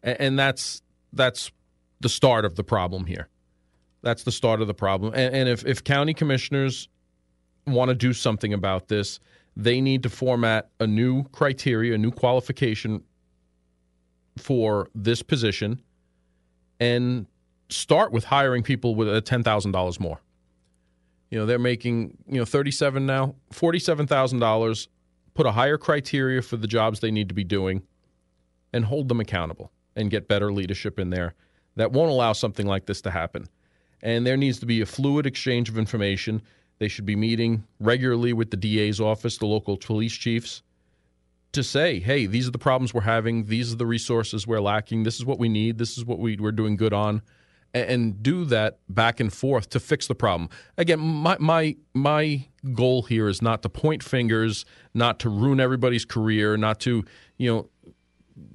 and, 0.03 0.21
and 0.21 0.39
that's 0.39 0.83
that's 1.13 1.51
the 2.01 2.09
start 2.09 2.45
of 2.45 2.57
the 2.57 2.65
problem 2.65 3.07
here. 3.07 3.29
That's 4.03 4.23
the 4.23 4.33
start 4.33 4.61
of 4.61 4.67
the 4.69 4.75
problem. 4.75 5.13
And, 5.15 5.35
and 5.35 5.49
if 5.49 5.67
if 5.67 5.83
county 5.83 6.15
commissioners 6.15 6.89
want 7.67 7.89
to 7.89 7.95
do 7.95 8.13
something 8.13 8.53
about 8.53 8.89
this 8.89 9.21
they 9.57 9.81
need 9.81 10.03
to 10.03 10.09
format 10.09 10.71
a 10.81 10.87
new 10.87 11.25
criteria, 11.25 11.95
a 11.95 11.99
new 11.99 12.11
qualification 12.11 13.03
for 14.39 14.89
this 14.95 15.23
position 15.23 15.81
and 16.81 17.27
start 17.69 18.13
with 18.13 18.25
hiring 18.25 18.63
people 18.63 18.95
with 18.95 19.15
a 19.15 19.21
$10,000 19.21 20.01
more. 20.01 20.21
You 21.31 21.39
know, 21.39 21.47
they're 21.47 21.59
making, 21.59 22.19
you 22.27 22.39
know, 22.39 22.45
37 22.45 23.07
now, 23.07 23.35
$47,000, 23.53 24.89
put 25.35 25.47
a 25.47 25.53
higher 25.53 25.79
criteria 25.79 26.43
for 26.43 26.57
the 26.57 26.67
jobs 26.67 27.01
they 27.01 27.11
need 27.11 27.29
to 27.29 27.35
be 27.35 27.45
doing 27.45 27.83
and 28.73 28.85
hold 28.85 29.09
them 29.09 29.21
accountable 29.21 29.71
and 29.97 30.11
get 30.11 30.29
better 30.29 30.53
leadership 30.53 30.99
in 30.99 31.11
there 31.11 31.35
that 31.77 31.93
won't 31.93 32.11
allow 32.11 32.33
something 32.33 32.67
like 32.67 32.87
this 32.87 33.01
to 33.03 33.11
happen. 33.11 33.47
And 34.03 34.27
there 34.27 34.37
needs 34.37 34.59
to 34.61 34.67
be 34.67 34.81
a 34.81 34.87
fluid 34.87 35.27
exchange 35.27 35.69
of 35.69 35.79
information 35.79 36.43
they 36.83 36.89
should 36.89 37.07
be 37.07 37.15
meeting 37.15 37.65
regularly 37.79 38.33
with 38.33 38.51
the 38.51 38.57
DA's 38.57 39.01
office, 39.01 39.39
the 39.39 39.47
local 39.47 39.77
police 39.77 40.13
chiefs, 40.13 40.63
to 41.53 41.63
say, 41.63 42.01
hey, 42.01 42.27
these 42.27 42.49
are 42.49 42.51
the 42.51 42.59
problems 42.59 42.93
we're 42.93 43.03
having, 43.03 43.45
these 43.47 43.73
are 43.73 43.77
the 43.77 43.87
resources 43.87 44.47
we're 44.47 44.61
lacking, 44.61 45.05
this 45.05 45.17
is 45.17 45.25
what 45.25 45.39
we 45.39 45.49
need, 45.49 45.79
this 45.79 45.97
is 45.97 46.05
what 46.05 46.19
we, 46.19 46.37
we're 46.37 46.51
doing 46.51 46.77
good 46.77 46.93
on, 46.93 47.23
and, 47.73 47.89
and 47.89 48.23
do 48.23 48.45
that 48.47 48.79
back 48.89 49.21
and 49.21 49.33
forth 49.33 49.69
to 49.71 49.79
fix 49.79 50.09
the 50.09 50.15
problem. 50.17 50.49
Again, 50.77 50.99
my 50.99 51.37
my 51.39 51.77
my 51.95 52.47
goal 52.73 53.03
here 53.03 53.29
is 53.29 53.41
not 53.41 53.63
to 53.63 53.69
point 53.69 54.03
fingers, 54.03 54.65
not 54.93 55.21
to 55.21 55.29
ruin 55.29 55.61
everybody's 55.61 56.05
career, 56.05 56.57
not 56.57 56.81
to 56.81 57.05
you 57.39 57.53
know 57.53 57.69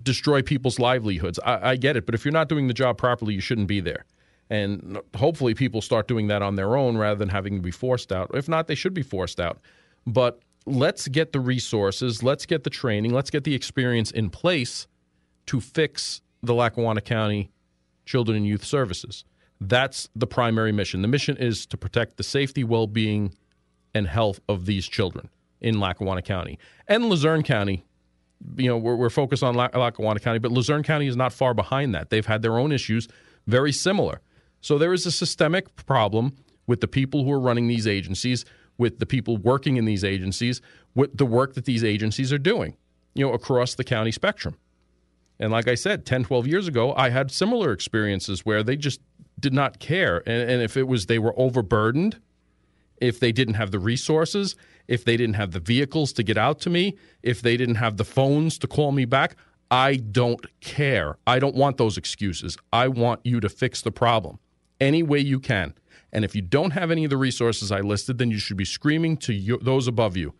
destroy 0.03 0.41
people's 0.41 0.79
livelihoods. 0.79 1.39
I, 1.45 1.71
I 1.71 1.75
get 1.77 1.95
it, 1.95 2.05
but 2.05 2.13
if 2.13 2.25
you're 2.25 2.33
not 2.33 2.49
doing 2.49 2.67
the 2.67 2.73
job 2.73 2.97
properly, 2.97 3.35
you 3.35 3.41
shouldn't 3.41 3.67
be 3.67 3.79
there. 3.79 4.05
And 4.49 4.99
hopefully, 5.15 5.53
people 5.53 5.81
start 5.81 6.07
doing 6.07 6.27
that 6.27 6.41
on 6.41 6.55
their 6.55 6.77
own 6.77 6.97
rather 6.97 7.17
than 7.17 7.29
having 7.29 7.55
to 7.55 7.61
be 7.61 7.71
forced 7.71 8.11
out. 8.11 8.31
If 8.33 8.47
not, 8.47 8.67
they 8.67 8.75
should 8.75 8.93
be 8.93 9.03
forced 9.03 9.39
out. 9.39 9.59
But 10.05 10.39
let's 10.65 11.07
get 11.07 11.33
the 11.33 11.39
resources, 11.39 12.23
let's 12.23 12.45
get 12.45 12.63
the 12.63 12.69
training, 12.69 13.13
let's 13.13 13.29
get 13.29 13.43
the 13.43 13.55
experience 13.55 14.11
in 14.11 14.29
place 14.29 14.87
to 15.47 15.59
fix 15.59 16.21
the 16.43 16.53
Lackawanna 16.53 17.01
County 17.01 17.51
Children 18.05 18.37
and 18.37 18.47
Youth 18.47 18.63
Services. 18.63 19.25
That's 19.59 20.07
the 20.15 20.27
primary 20.27 20.71
mission. 20.71 21.01
The 21.01 21.07
mission 21.07 21.35
is 21.37 21.65
to 21.67 21.77
protect 21.77 22.17
the 22.17 22.23
safety, 22.23 22.63
well 22.63 22.87
being, 22.87 23.33
and 23.93 24.07
health 24.07 24.39
of 24.47 24.65
these 24.65 24.87
children 24.87 25.29
in 25.61 25.79
Lackawanna 25.79 26.21
County. 26.21 26.59
And 26.87 27.09
Luzerne 27.09 27.43
County, 27.43 27.83
you 28.55 28.67
know, 28.67 28.77
we're, 28.77 28.95
we're 28.95 29.09
focused 29.09 29.43
on 29.43 29.55
Lackawanna 29.55 30.19
County, 30.19 30.39
but 30.39 30.51
Luzerne 30.51 30.83
County 30.83 31.07
is 31.07 31.15
not 31.15 31.33
far 31.33 31.53
behind 31.53 31.95
that. 31.95 32.09
They've 32.09 32.25
had 32.25 32.41
their 32.43 32.59
own 32.59 32.71
issues 32.71 33.07
very 33.47 33.71
similar. 33.71 34.21
So 34.67 34.77
there 34.77 34.91
is 34.91 35.05
a 35.05 35.11
systemic 35.11 35.77
problem 35.85 36.33
with 36.67 36.81
the 36.81 36.89
people 36.89 37.23
who 37.23 37.31
are 37.31 37.39
running 37.39 37.69
these 37.69 37.87
agencies 37.87 38.43
with 38.77 38.99
the 38.99 39.05
people 39.05 39.37
working 39.37 39.77
in 39.77 39.85
these 39.85 40.03
agencies, 40.03 40.59
with 40.93 41.15
the 41.17 41.25
work 41.25 41.53
that 41.53 41.63
these 41.63 41.85
agencies 41.85 42.33
are 42.33 42.37
doing, 42.37 42.75
you 43.13 43.25
know, 43.25 43.31
across 43.31 43.75
the 43.75 43.85
county 43.85 44.11
spectrum. 44.11 44.57
And 45.39 45.53
like 45.53 45.69
I 45.69 45.75
said, 45.75 46.05
10, 46.05 46.25
12 46.25 46.47
years 46.47 46.67
ago, 46.67 46.93
I 46.95 47.11
had 47.11 47.31
similar 47.31 47.71
experiences 47.71 48.45
where 48.45 48.61
they 48.61 48.75
just 48.75 48.99
did 49.39 49.53
not 49.53 49.79
care. 49.79 50.17
And, 50.27 50.51
and 50.51 50.61
if 50.61 50.75
it 50.75 50.85
was 50.89 51.05
they 51.05 51.17
were 51.17 51.33
overburdened, 51.39 52.19
if 52.97 53.21
they 53.21 53.31
didn't 53.31 53.53
have 53.53 53.71
the 53.71 53.79
resources, 53.79 54.57
if 54.89 55.05
they 55.05 55.15
didn't 55.15 55.35
have 55.35 55.51
the 55.51 55.61
vehicles 55.61 56.11
to 56.11 56.23
get 56.23 56.37
out 56.37 56.59
to 56.59 56.69
me, 56.69 56.97
if 57.23 57.41
they 57.41 57.55
didn't 57.55 57.75
have 57.75 57.95
the 57.95 58.03
phones 58.03 58.57
to 58.57 58.67
call 58.67 58.91
me 58.91 59.05
back, 59.05 59.37
I 59.71 59.95
don't 59.95 60.45
care. 60.59 61.17
I 61.25 61.39
don't 61.39 61.55
want 61.55 61.77
those 61.77 61.97
excuses. 61.97 62.57
I 62.73 62.89
want 62.89 63.21
you 63.23 63.39
to 63.39 63.47
fix 63.47 63.81
the 63.81 63.91
problem 63.91 64.39
any 64.79 65.03
way 65.03 65.19
you 65.19 65.39
can. 65.39 65.73
And 66.11 66.23
if 66.23 66.35
you 66.35 66.41
don't 66.41 66.71
have 66.71 66.89
any 66.91 67.03
of 67.03 67.09
the 67.09 67.17
resources 67.17 67.71
I 67.71 67.81
listed, 67.81 68.17
then 68.17 68.31
you 68.31 68.39
should 68.39 68.57
be 68.57 68.65
screaming 68.65 69.17
to 69.17 69.33
you, 69.33 69.57
those 69.57 69.87
above 69.87 70.15
you 70.15 70.33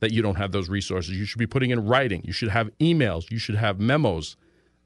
that 0.00 0.12
you 0.12 0.22
don't 0.22 0.34
have 0.36 0.52
those 0.52 0.68
resources. 0.68 1.16
You 1.16 1.24
should 1.24 1.38
be 1.38 1.46
putting 1.46 1.70
in 1.70 1.86
writing. 1.86 2.22
You 2.24 2.32
should 2.32 2.50
have 2.50 2.70
emails. 2.78 3.30
You 3.30 3.38
should 3.38 3.54
have 3.54 3.80
memos 3.80 4.36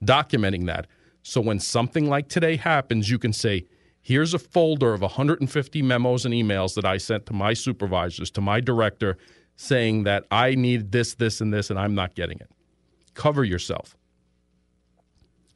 documenting 0.04 0.66
that. 0.66 0.86
So 1.22 1.40
when 1.40 1.58
something 1.58 2.08
like 2.08 2.28
today 2.28 2.56
happens, 2.56 3.10
you 3.10 3.18
can 3.18 3.32
say, 3.32 3.66
here's 4.00 4.32
a 4.32 4.38
folder 4.38 4.94
of 4.94 5.00
150 5.00 5.82
memos 5.82 6.24
and 6.24 6.32
emails 6.32 6.74
that 6.74 6.84
I 6.84 6.98
sent 6.98 7.26
to 7.26 7.32
my 7.32 7.52
supervisors, 7.52 8.30
to 8.32 8.40
my 8.40 8.60
director, 8.60 9.18
saying 9.56 10.04
that 10.04 10.24
I 10.30 10.54
need 10.54 10.92
this, 10.92 11.14
this, 11.14 11.40
and 11.40 11.52
this, 11.52 11.68
and 11.68 11.78
I'm 11.78 11.94
not 11.94 12.14
getting 12.14 12.38
it. 12.38 12.48
Cover 13.14 13.42
yourself. 13.42 13.96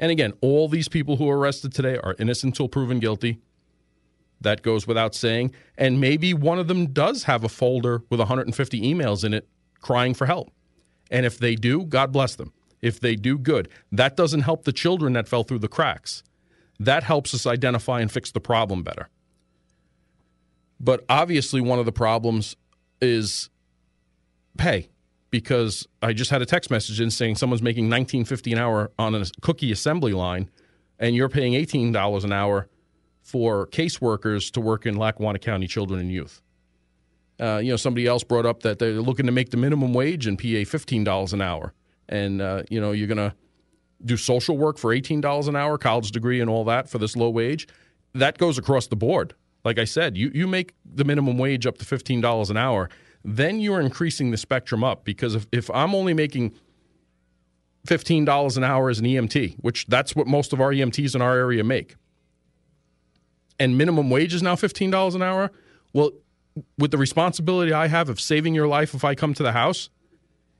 And 0.03 0.11
again, 0.11 0.33
all 0.41 0.69
these 0.69 0.88
people 0.88 1.17
who 1.17 1.31
are 1.31 1.38
arrested 1.38 1.73
today 1.73 1.97
are 1.97 2.17
innocent 2.19 2.55
until 2.55 2.69
proven 2.69 2.99
guilty. 2.99 3.38
That 4.41 4.62
goes 4.62 4.85
without 4.85 5.15
saying. 5.15 5.55
And 5.79 6.01
maybe 6.01 6.35
one 6.35 6.59
of 6.59 6.67
them 6.67 6.88
does 6.88 7.23
have 7.25 7.45
a 7.45 7.49
folder 7.49 8.03
with 8.11 8.19
150 8.19 8.81
emails 8.81 9.25
in 9.25 9.33
it 9.33 9.47
crying 9.81 10.12
for 10.12 10.27
help. 10.27 10.51
And 11.09 11.25
if 11.25 11.38
they 11.38 11.55
do, 11.55 11.85
God 11.85 12.11
bless 12.11 12.35
them. 12.35 12.53
If 12.81 12.99
they 12.99 13.15
do, 13.15 13.38
good. 13.38 13.69
That 13.93 14.17
doesn't 14.17 14.41
help 14.41 14.65
the 14.65 14.73
children 14.73 15.12
that 15.12 15.29
fell 15.29 15.45
through 15.45 15.61
the 15.61 15.69
cracks. 15.69 16.25
That 16.81 17.05
helps 17.05 17.33
us 17.33 17.47
identify 17.47 18.01
and 18.01 18.11
fix 18.11 18.33
the 18.33 18.41
problem 18.41 18.83
better. 18.83 19.09
But 20.81 21.05
obviously, 21.09 21.61
one 21.61 21.79
of 21.79 21.87
the 21.87 21.93
problems 21.93 22.57
is 23.01 23.51
pay 24.59 24.88
because 25.33 25.88
I 26.03 26.12
just 26.12 26.31
had 26.31 26.42
a 26.42 26.47
text 26.47 26.71
message 26.71 27.01
in 27.01 27.11
saying 27.11 27.37
someone's 27.37 27.62
making 27.62 27.88
19.50 27.88 28.53
an 28.53 28.59
hour 28.59 28.92
on 28.99 29.14
a 29.14 29.25
cookie 29.40 29.73
assembly 29.73 30.12
line 30.12 30.49
and 30.99 31.16
you're 31.16 31.31
paying 31.31 31.55
$18 31.55 32.23
an 32.23 32.33
hour 32.33 32.68
for 33.23 33.66
caseworkers 33.68 34.53
to 34.53 34.61
work 34.61 34.85
in 34.85 34.95
Lackawanna 34.95 35.38
County 35.38 35.66
Children 35.66 36.01
and 36.01 36.12
Youth. 36.12 36.42
Uh, 37.40 37.61
you 37.62 37.71
know, 37.71 37.77
somebody 37.77 38.07
else 38.07 38.23
brought 38.23 38.45
up 38.45 38.62
that 38.62 38.79
they're 38.79 39.01
looking 39.01 39.27
to 39.27 39.33
make 39.33 39.51
the 39.51 39.57
minimum 39.57 39.95
wage 39.95 40.27
in 40.27 40.37
PA 40.37 40.42
$15 40.42 41.33
an 41.33 41.40
hour. 41.40 41.73
And, 42.11 42.42
uh, 42.42 42.64
you 42.68 42.79
know, 42.79 42.92
you're 42.92 43.09
going 43.09 43.16
to 43.16 43.35
do 44.05 44.18
social 44.18 44.59
work 44.59 44.77
for 44.77 44.95
$18 44.95 45.49
an 45.49 45.57
hour, 45.57 45.79
college 45.79 46.12
degree, 46.12 46.40
and 46.40 46.51
all 46.51 46.64
that 46.66 46.90
for 46.90 46.99
this 46.99 47.16
low 47.16 47.31
wage. 47.31 47.66
That 48.14 48.37
goes 48.37 48.59
across 48.59 48.87
the 48.87 48.97
board. 48.97 49.35
Like 49.64 49.79
I 49.79 49.85
said, 49.85 50.16
you, 50.16 50.31
you 50.35 50.47
make 50.47 50.75
the 50.85 51.05
minimum 51.05 51.38
wage 51.38 51.66
up 51.66 51.79
to 51.79 51.85
$15 51.85 52.51
an 52.51 52.57
hour, 52.59 52.90
then 53.25 53.61
you're 53.61 53.81
increasing 53.81 54.31
the 54.31 54.37
spectrum 54.37 54.83
up 54.83 55.05
because 55.05 55.35
if, 55.35 55.47
if 55.53 55.71
I'm 55.71 55.95
only 55.95 56.15
making 56.15 56.55
$15 57.87 58.57
an 58.57 58.65
hour 58.65 58.91
as 58.91 58.99
an 58.99 59.05
EMT, 59.05 59.57
which 59.61 59.87
that's 59.87 60.15
what 60.15 60.27
most 60.27 60.53
of 60.53 60.61
our 60.61 60.71
EMTs 60.71 61.15
in 61.15 61.23
our 61.23 61.37
area 61.37 61.65
make, 61.65 61.97
and 63.59 63.79
minimum 63.79 64.11
wage 64.11 64.35
is 64.35 64.43
now 64.43 64.55
$15 64.55 65.15
an 65.15 65.23
hour, 65.23 65.51
well, 65.93 66.11
with 66.79 66.91
the 66.91 66.99
responsibility 66.99 67.73
I 67.73 67.87
have 67.87 68.09
of 68.09 68.21
saving 68.21 68.55
your 68.55 68.69
life 68.69 68.95
if 68.95 69.05
I 69.05 69.15
come 69.15 69.35
to 69.35 69.43
the 69.43 69.53
house, 69.53 69.89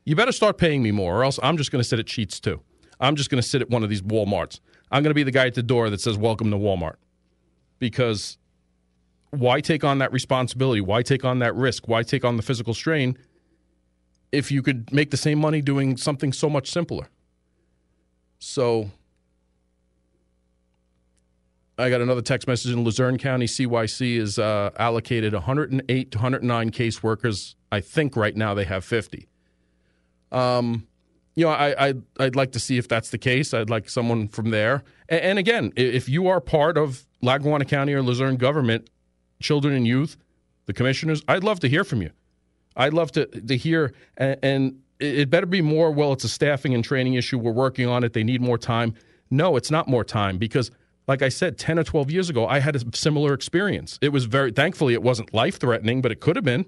you 0.05 0.17
better 0.17 0.33
start 0.33 0.59
paying 0.59 0.83
me 0.83 0.91
more, 0.91 1.19
or 1.19 1.25
else 1.25 1.39
I'm 1.43 1.57
just 1.57 1.71
going 1.71 1.83
to 1.83 1.89
sit 1.89 1.99
at 1.99 2.07
Sheetz 2.07 2.41
too. 2.41 2.61
I'm 3.01 3.17
just 3.17 3.31
going 3.31 3.43
to 3.43 3.47
sit 3.47 3.63
at 3.63 3.71
one 3.71 3.83
of 3.83 3.91
these 3.91 4.03
Walmarts. 4.03 4.61
I'm 4.91 5.03
going 5.03 5.11
to 5.11 5.15
be 5.15 5.23
the 5.23 5.31
guy 5.31 5.47
at 5.47 5.55
the 5.55 5.63
door 5.63 5.91
that 5.91 6.01
says, 6.01 6.17
Welcome 6.17 6.51
to 6.51 6.57
Walmart. 6.57 6.97
Because 7.79 8.39
why 9.33 9.61
take 9.61 9.83
on 9.83 9.99
that 9.99 10.13
responsibility? 10.13 10.81
Why 10.81 11.03
take 11.03 11.25
on 11.25 11.39
that 11.41 11.55
risk? 11.55 11.89
Why 11.89 12.03
take 12.03 12.25
on 12.25 12.37
the 12.37 12.43
physical 12.43 12.75
strain 12.75 13.17
if 14.31 14.53
you 14.53 14.63
could 14.63 14.93
make 14.93 15.11
the 15.11 15.17
same 15.17 15.39
money 15.39 15.63
doing 15.63 15.97
something 15.97 16.33
so 16.33 16.51
much 16.51 16.71
simpler? 16.71 17.09
So 18.39 18.91
I 21.79 21.89
got 21.89 22.03
another 22.03 22.21
text 22.21 22.47
message 22.47 22.73
in 22.73 22.85
Luzerne 22.85 23.17
County. 23.17 23.47
CYC 23.47 24.19
is 24.19 24.39
uh, 24.39 24.71
allocated 24.79 25.33
108 25.33 26.11
to 26.11 26.19
109 26.19 26.71
caseworkers. 26.71 27.55
I 27.71 27.81
think 27.81 28.17
right 28.17 28.37
now 28.37 28.53
they 28.53 28.65
have 28.65 28.85
50. 28.85 29.29
Um, 30.31 30.87
you 31.35 31.47
know, 31.47 31.53
I, 31.53 31.89
I 31.89 31.95
I'd 32.21 32.37
like 32.37 32.53
to 32.53 32.61
see 32.61 32.77
if 32.77 32.87
that's 32.87 33.09
the 33.09 33.19
case. 33.19 33.55
I'd 33.55 33.71
like 33.71 33.89
someone 33.89 34.29
from 34.29 34.51
there. 34.51 34.85
And, 35.09 35.21
and 35.23 35.39
again, 35.39 35.73
if 35.75 36.07
you 36.07 36.29
are 36.29 36.41
part 36.41 36.77
of 36.77 37.07
Lackawanna 37.23 37.65
County 37.65 37.95
or 37.95 38.03
Luzerne 38.03 38.37
government, 38.37 38.91
children 39.43 39.75
and 39.75 39.87
youth, 39.87 40.17
the 40.67 40.73
commissioners, 40.73 41.23
I'd 41.29 41.45
love 41.45 41.61
to 41.61 41.69
hear 41.69 41.85
from 41.85 42.03
you. 42.03 42.11
I'd 42.77 42.95
love 42.95 43.13
to 43.13 43.27
to 43.27 43.57
hear, 43.57 43.93
and, 44.17 44.39
and 44.43 44.83
it 44.99 45.29
better 45.29 45.47
be 45.47 45.61
more. 45.61 45.91
Well, 45.91 46.13
it's 46.13 46.25
a 46.25 46.29
staffing 46.29 46.75
and 46.75 46.83
training 46.83 47.15
issue. 47.15 47.39
We're 47.39 47.53
working 47.53 47.89
on 47.89 48.05
it. 48.05 48.13
They 48.13 48.25
need 48.25 48.41
more 48.41 48.59
time. 48.59 48.95
No, 49.31 49.57
it's 49.57 49.71
not 49.71 49.89
more 49.89 50.05
time 50.05 50.39
because 50.39 50.71
like 51.09 51.23
I 51.23 51.29
said, 51.29 51.59
10 51.59 51.79
or 51.79 51.85
12 51.85 52.11
years 52.11 52.31
ago, 52.31 52.47
I 52.47 52.61
had 52.61 52.77
a 52.77 52.97
similar 52.97 53.35
experience. 53.35 53.99
It 54.01 54.11
was 54.11 54.27
very, 54.27 54.53
thankfully, 54.53 54.95
it 54.95 55.03
wasn't 55.03 55.35
life 55.35 55.59
threatening, 55.59 56.01
but 56.01 56.13
it 56.13 56.21
could 56.21 56.37
have 56.37 56.45
been. 56.45 56.67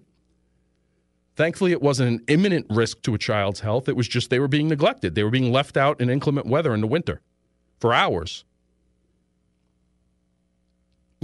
Thankfully, 1.37 1.72
it 1.72 1.82
wasn't 1.82 2.08
an 2.20 2.24
imminent 2.28 2.66
risk 2.70 3.02
to 3.02 3.14
a 3.14 3.18
child's 3.18 3.60
health. 3.60 3.88
It 3.88 3.96
was 3.96 4.06
just 4.08 4.30
they 4.30 4.38
were 4.38 4.48
being 4.48 4.68
neglected. 4.68 5.14
They 5.14 5.24
were 5.24 5.30
being 5.30 5.52
left 5.52 5.76
out 5.76 6.00
in 6.00 6.10
inclement 6.10 6.46
weather 6.46 6.74
in 6.74 6.80
the 6.80 6.87
winter 6.87 7.20
for 7.80 7.92
hours. 7.92 8.44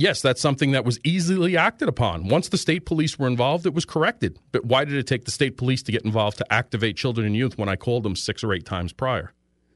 Yes, 0.00 0.22
that's 0.22 0.40
something 0.40 0.70
that 0.72 0.84
was 0.84 0.98
easily 1.04 1.56
acted 1.56 1.88
upon. 1.88 2.28
Once 2.28 2.48
the 2.48 2.58
state 2.58 2.86
police 2.86 3.18
were 3.18 3.26
involved, 3.26 3.66
it 3.66 3.74
was 3.74 3.84
corrected. 3.84 4.38
But 4.50 4.64
why 4.64 4.84
did 4.84 4.94
it 4.94 5.06
take 5.06 5.26
the 5.26 5.30
state 5.30 5.56
police 5.56 5.82
to 5.84 5.92
get 5.92 6.04
involved 6.04 6.38
to 6.38 6.52
activate 6.52 6.96
children 6.96 7.26
and 7.26 7.36
youth 7.36 7.58
when 7.58 7.68
I 7.68 7.76
called 7.76 8.02
them 8.02 8.16
six 8.16 8.42
or 8.42 8.52
eight 8.52 8.64
times 8.64 8.92
prior? 8.92 9.32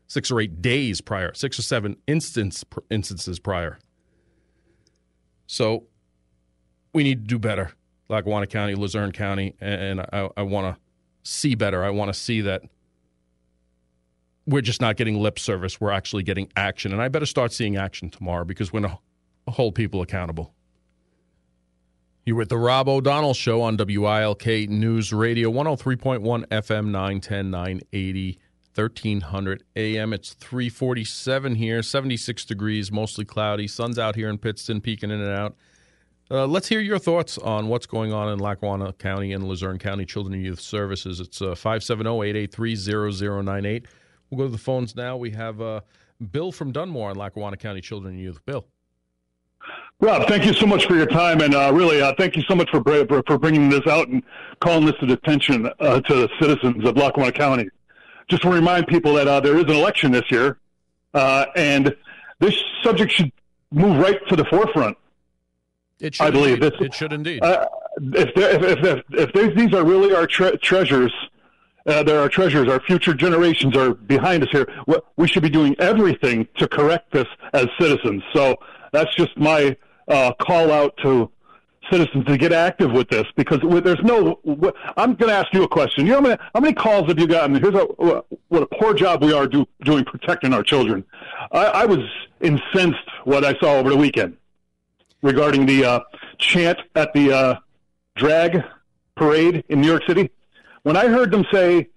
six 0.06 0.30
or 0.30 0.40
eight 0.40 0.62
days 0.62 1.00
prior, 1.00 1.32
six 1.34 1.58
or 1.58 1.62
seven 1.62 1.96
instance, 2.06 2.64
instances 2.90 3.38
prior. 3.38 3.78
So 5.46 5.84
we 6.92 7.02
need 7.02 7.22
to 7.22 7.26
do 7.26 7.38
better, 7.38 7.72
Lackawanna 8.08 8.46
County, 8.46 8.74
Luzerne 8.74 9.12
County, 9.12 9.54
and 9.60 10.00
I, 10.00 10.28
I 10.36 10.42
want 10.42 10.74
to 10.74 10.80
see 11.28 11.54
better. 11.54 11.84
I 11.84 11.90
want 11.90 12.12
to 12.12 12.18
see 12.18 12.42
that 12.42 12.62
we're 14.46 14.60
just 14.60 14.80
not 14.80 14.96
getting 14.96 15.16
lip 15.16 15.38
service. 15.38 15.80
We're 15.80 15.90
actually 15.90 16.22
getting 16.22 16.50
action. 16.56 16.92
And 16.92 17.00
I 17.00 17.08
better 17.08 17.26
start 17.26 17.52
seeing 17.52 17.76
action 17.76 18.10
tomorrow 18.10 18.44
because 18.44 18.70
going 18.70 18.84
to 18.84 18.98
hold 19.48 19.74
people 19.74 20.02
accountable. 20.02 20.54
You're 22.26 22.36
with 22.36 22.48
the 22.48 22.56
Rob 22.56 22.88
O'Donnell 22.88 23.34
Show 23.34 23.60
on 23.60 23.76
WILK 23.76 24.46
News 24.70 25.12
Radio, 25.12 25.50
103.1 25.50 26.20
FM, 26.46 26.86
910, 26.86 27.50
980 27.50 28.38
1300 28.74 29.62
AM. 29.76 30.12
It's 30.12 30.34
347 30.34 31.54
here, 31.54 31.82
76 31.82 32.44
degrees, 32.44 32.90
mostly 32.90 33.24
cloudy. 33.24 33.68
Sun's 33.68 33.98
out 33.98 34.16
here 34.16 34.28
in 34.28 34.38
Pittston, 34.38 34.80
peeking 34.80 35.10
in 35.10 35.20
and 35.20 35.30
out. 35.30 35.56
Uh, 36.30 36.46
let's 36.46 36.66
hear 36.68 36.80
your 36.80 36.98
thoughts 36.98 37.38
on 37.38 37.68
what's 37.68 37.86
going 37.86 38.12
on 38.12 38.32
in 38.32 38.38
Lackawanna 38.38 38.94
County 38.94 39.32
and 39.32 39.46
Luzerne 39.46 39.78
County 39.78 40.04
Children 40.04 40.34
and 40.34 40.42
Youth 40.42 40.60
Services. 40.60 41.20
It's 41.20 41.38
570 41.38 42.10
883 42.10 42.76
0098. 43.12 43.86
We'll 44.30 44.38
go 44.38 44.44
to 44.44 44.50
the 44.50 44.58
phones 44.58 44.96
now. 44.96 45.16
We 45.16 45.30
have 45.32 45.60
uh, 45.60 45.82
Bill 46.32 46.50
from 46.50 46.72
Dunmore 46.72 47.10
in 47.10 47.18
Lackawanna 47.18 47.58
County 47.58 47.82
Children 47.82 48.14
and 48.14 48.22
Youth. 48.22 48.44
Bill. 48.46 48.66
Rob, 50.00 50.26
thank 50.28 50.44
you 50.44 50.52
so 50.52 50.66
much 50.66 50.86
for 50.86 50.96
your 50.96 51.06
time, 51.06 51.40
and 51.40 51.54
uh, 51.54 51.70
really, 51.72 52.02
uh, 52.02 52.12
thank 52.18 52.36
you 52.36 52.42
so 52.42 52.54
much 52.54 52.68
for, 52.70 52.82
for, 52.82 53.22
for 53.26 53.38
bringing 53.38 53.70
this 53.70 53.86
out 53.86 54.08
and 54.08 54.22
calling 54.60 54.84
this 54.84 54.96
to 54.96 55.10
attention 55.12 55.70
uh, 55.80 56.00
to 56.00 56.14
the 56.14 56.28
citizens 56.40 56.84
of 56.84 56.96
Lackawanna 56.96 57.32
County. 57.32 57.68
Just 58.28 58.42
to 58.42 58.50
remind 58.50 58.86
people 58.86 59.14
that 59.14 59.28
uh, 59.28 59.40
there 59.40 59.56
is 59.56 59.64
an 59.64 59.70
election 59.70 60.12
this 60.12 60.30
year, 60.30 60.58
uh, 61.14 61.46
and 61.56 61.94
this 62.38 62.54
subject 62.82 63.12
should 63.12 63.32
move 63.70 63.98
right 63.98 64.18
to 64.28 64.36
the 64.36 64.44
forefront. 64.46 64.98
It 66.00 66.16
should. 66.16 66.26
I 66.26 66.30
believe 66.30 66.60
this, 66.60 66.72
it 66.80 66.92
should 66.92 67.12
indeed. 67.12 67.42
Uh, 67.42 67.66
if, 67.96 68.30
if, 68.36 69.04
if, 69.10 69.30
if, 69.34 69.54
these 69.54 69.72
are 69.72 69.84
really 69.84 70.14
our 70.14 70.26
tre- 70.26 70.56
treasures, 70.56 71.12
uh, 71.86 72.02
there 72.02 72.18
are 72.18 72.28
treasures. 72.28 72.68
Our 72.68 72.80
future 72.80 73.14
generations 73.14 73.76
are 73.76 73.94
behind 73.94 74.42
us 74.42 74.50
here. 74.50 74.66
We 75.16 75.28
should 75.28 75.42
be 75.42 75.50
doing 75.50 75.76
everything 75.78 76.48
to 76.56 76.66
correct 76.66 77.12
this 77.12 77.26
as 77.52 77.68
citizens. 77.78 78.22
So 78.32 78.56
that's 78.94 79.14
just 79.14 79.36
my 79.36 79.76
uh, 80.08 80.32
call 80.40 80.70
out 80.70 80.96
to 80.98 81.30
citizens 81.90 82.24
to 82.24 82.38
get 82.38 82.52
active 82.52 82.92
with 82.92 83.08
this 83.08 83.26
because 83.36 83.60
there's 83.82 84.02
no. 84.02 84.40
I'm 84.96 85.14
going 85.14 85.30
to 85.30 85.36
ask 85.36 85.52
you 85.52 85.62
a 85.64 85.68
question. 85.68 86.06
You 86.06 86.12
know 86.12 86.18
how 86.18 86.22
many, 86.22 86.36
how 86.54 86.60
many 86.60 86.74
calls 86.74 87.08
have 87.08 87.18
you 87.18 87.26
gotten? 87.26 87.56
Here's 87.56 87.74
a, 87.74 87.84
what 88.48 88.62
a 88.62 88.66
poor 88.66 88.94
job 88.94 89.22
we 89.22 89.32
are 89.32 89.46
do, 89.46 89.66
doing 89.82 90.04
protecting 90.04 90.52
our 90.52 90.62
children. 90.62 91.04
I, 91.52 91.64
I, 91.64 91.84
was 91.86 91.98
incensed 92.40 93.08
what 93.24 93.44
I 93.44 93.58
saw 93.58 93.74
over 93.74 93.90
the 93.90 93.96
weekend 93.96 94.36
regarding 95.22 95.66
the 95.66 95.84
uh, 95.84 96.00
chant 96.38 96.78
at 96.94 97.12
the 97.12 97.32
uh, 97.32 97.56
drag 98.16 98.62
parade 99.16 99.64
in 99.68 99.80
New 99.80 99.88
York 99.88 100.02
City. 100.06 100.30
When 100.82 100.96
I 100.96 101.08
heard 101.08 101.30
them 101.30 101.44
say, 101.52 101.88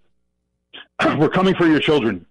"We're 1.18 1.30
coming 1.30 1.56
for 1.56 1.68
your 1.68 1.80
children," 1.80 2.26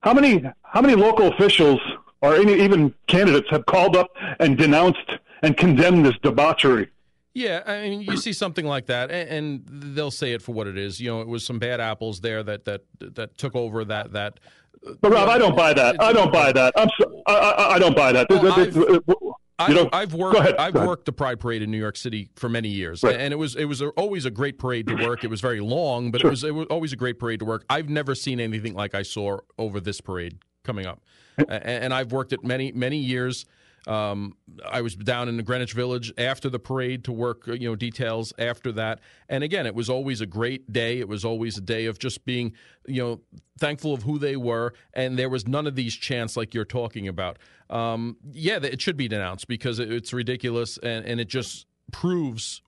how 0.00 0.14
many 0.14 0.44
how 0.62 0.80
many 0.80 0.94
local 0.94 1.28
officials 1.28 1.80
or 2.22 2.34
any, 2.34 2.60
even 2.62 2.94
candidates 3.06 3.48
have 3.50 3.66
called 3.66 3.96
up 3.96 4.10
and 4.40 4.56
denounced 4.56 5.10
and 5.42 5.56
condemned 5.56 6.06
this 6.06 6.14
debauchery? 6.22 6.90
Yeah, 7.34 7.62
I 7.66 7.82
mean, 7.82 8.00
you 8.00 8.16
see 8.16 8.32
something 8.32 8.64
like 8.64 8.86
that, 8.86 9.10
and, 9.10 9.62
they'll 9.66 10.10
say 10.10 10.32
it 10.32 10.40
for 10.40 10.52
what 10.52 10.66
it 10.66 10.78
is. 10.78 11.00
You 11.02 11.10
know, 11.10 11.20
it 11.20 11.28
was 11.28 11.44
some 11.44 11.58
bad 11.58 11.80
apples 11.80 12.22
there 12.22 12.42
that 12.42 12.64
that 12.64 12.84
that 13.00 13.36
took 13.36 13.54
over 13.54 13.84
that 13.84 14.12
that. 14.14 14.40
Uh, 14.86 14.94
but 15.02 15.12
Rob, 15.12 15.28
I 15.28 15.36
don't 15.36 15.54
buy 15.54 15.74
that. 15.74 16.02
I 16.02 16.14
don't 16.14 16.32
buy 16.32 16.50
that. 16.52 16.72
I'm 16.76 16.88
so, 16.98 17.22
I, 17.26 17.34
I, 17.34 17.74
I 17.74 17.78
don't 17.78 17.94
buy 17.94 18.12
that. 18.12 18.30
Well, 18.30 19.36
you 19.68 19.74
know, 19.74 19.88
I've 19.92 20.12
worked. 20.14 20.38
Ahead, 20.38 20.56
I've 20.56 20.74
worked 20.74 21.06
the 21.06 21.12
Pride 21.12 21.40
Parade 21.40 21.62
in 21.62 21.70
New 21.70 21.78
York 21.78 21.96
City 21.96 22.30
for 22.36 22.48
many 22.48 22.68
years, 22.68 23.02
right. 23.02 23.16
and 23.16 23.32
it 23.32 23.36
was 23.36 23.54
it 23.54 23.64
was 23.64 23.82
always 23.82 24.24
a 24.24 24.30
great 24.30 24.58
parade 24.58 24.86
to 24.88 24.94
work. 24.94 25.24
It 25.24 25.28
was 25.28 25.40
very 25.40 25.60
long, 25.60 26.10
but 26.10 26.20
sure. 26.20 26.28
it 26.28 26.32
was 26.32 26.44
it 26.44 26.54
was 26.54 26.66
always 26.68 26.92
a 26.92 26.96
great 26.96 27.18
parade 27.18 27.40
to 27.40 27.46
work. 27.46 27.64
I've 27.70 27.88
never 27.88 28.14
seen 28.14 28.38
anything 28.38 28.74
like 28.74 28.94
I 28.94 29.02
saw 29.02 29.38
over 29.58 29.80
this 29.80 30.00
parade 30.00 30.38
coming 30.62 30.86
up, 30.86 31.02
and 31.48 31.92
I've 31.92 32.12
worked 32.12 32.32
it 32.32 32.44
many 32.44 32.72
many 32.72 32.98
years. 32.98 33.46
Um, 33.86 34.36
I 34.68 34.80
was 34.80 34.96
down 34.96 35.28
in 35.28 35.36
the 35.36 35.42
Greenwich 35.42 35.72
Village 35.72 36.12
after 36.18 36.48
the 36.50 36.58
parade 36.58 37.04
to 37.04 37.12
work, 37.12 37.46
you 37.46 37.68
know, 37.68 37.76
details 37.76 38.32
after 38.36 38.72
that. 38.72 39.00
And 39.28 39.44
again, 39.44 39.64
it 39.64 39.74
was 39.74 39.88
always 39.88 40.20
a 40.20 40.26
great 40.26 40.72
day. 40.72 40.98
It 40.98 41.08
was 41.08 41.24
always 41.24 41.56
a 41.56 41.60
day 41.60 41.86
of 41.86 41.98
just 41.98 42.24
being, 42.24 42.52
you 42.86 43.02
know, 43.02 43.20
thankful 43.58 43.94
of 43.94 44.02
who 44.02 44.18
they 44.18 44.36
were. 44.36 44.74
And 44.92 45.16
there 45.16 45.28
was 45.28 45.46
none 45.46 45.68
of 45.68 45.76
these 45.76 45.94
chants 45.94 46.36
like 46.36 46.52
you're 46.52 46.64
talking 46.64 47.06
about. 47.06 47.38
Um, 47.70 48.16
yeah, 48.32 48.58
it 48.60 48.80
should 48.80 48.96
be 48.96 49.06
denounced 49.06 49.46
because 49.46 49.78
it's 49.78 50.12
ridiculous 50.12 50.78
and, 50.78 51.04
and 51.04 51.20
it 51.20 51.28
just 51.28 51.66
proves 51.92 52.62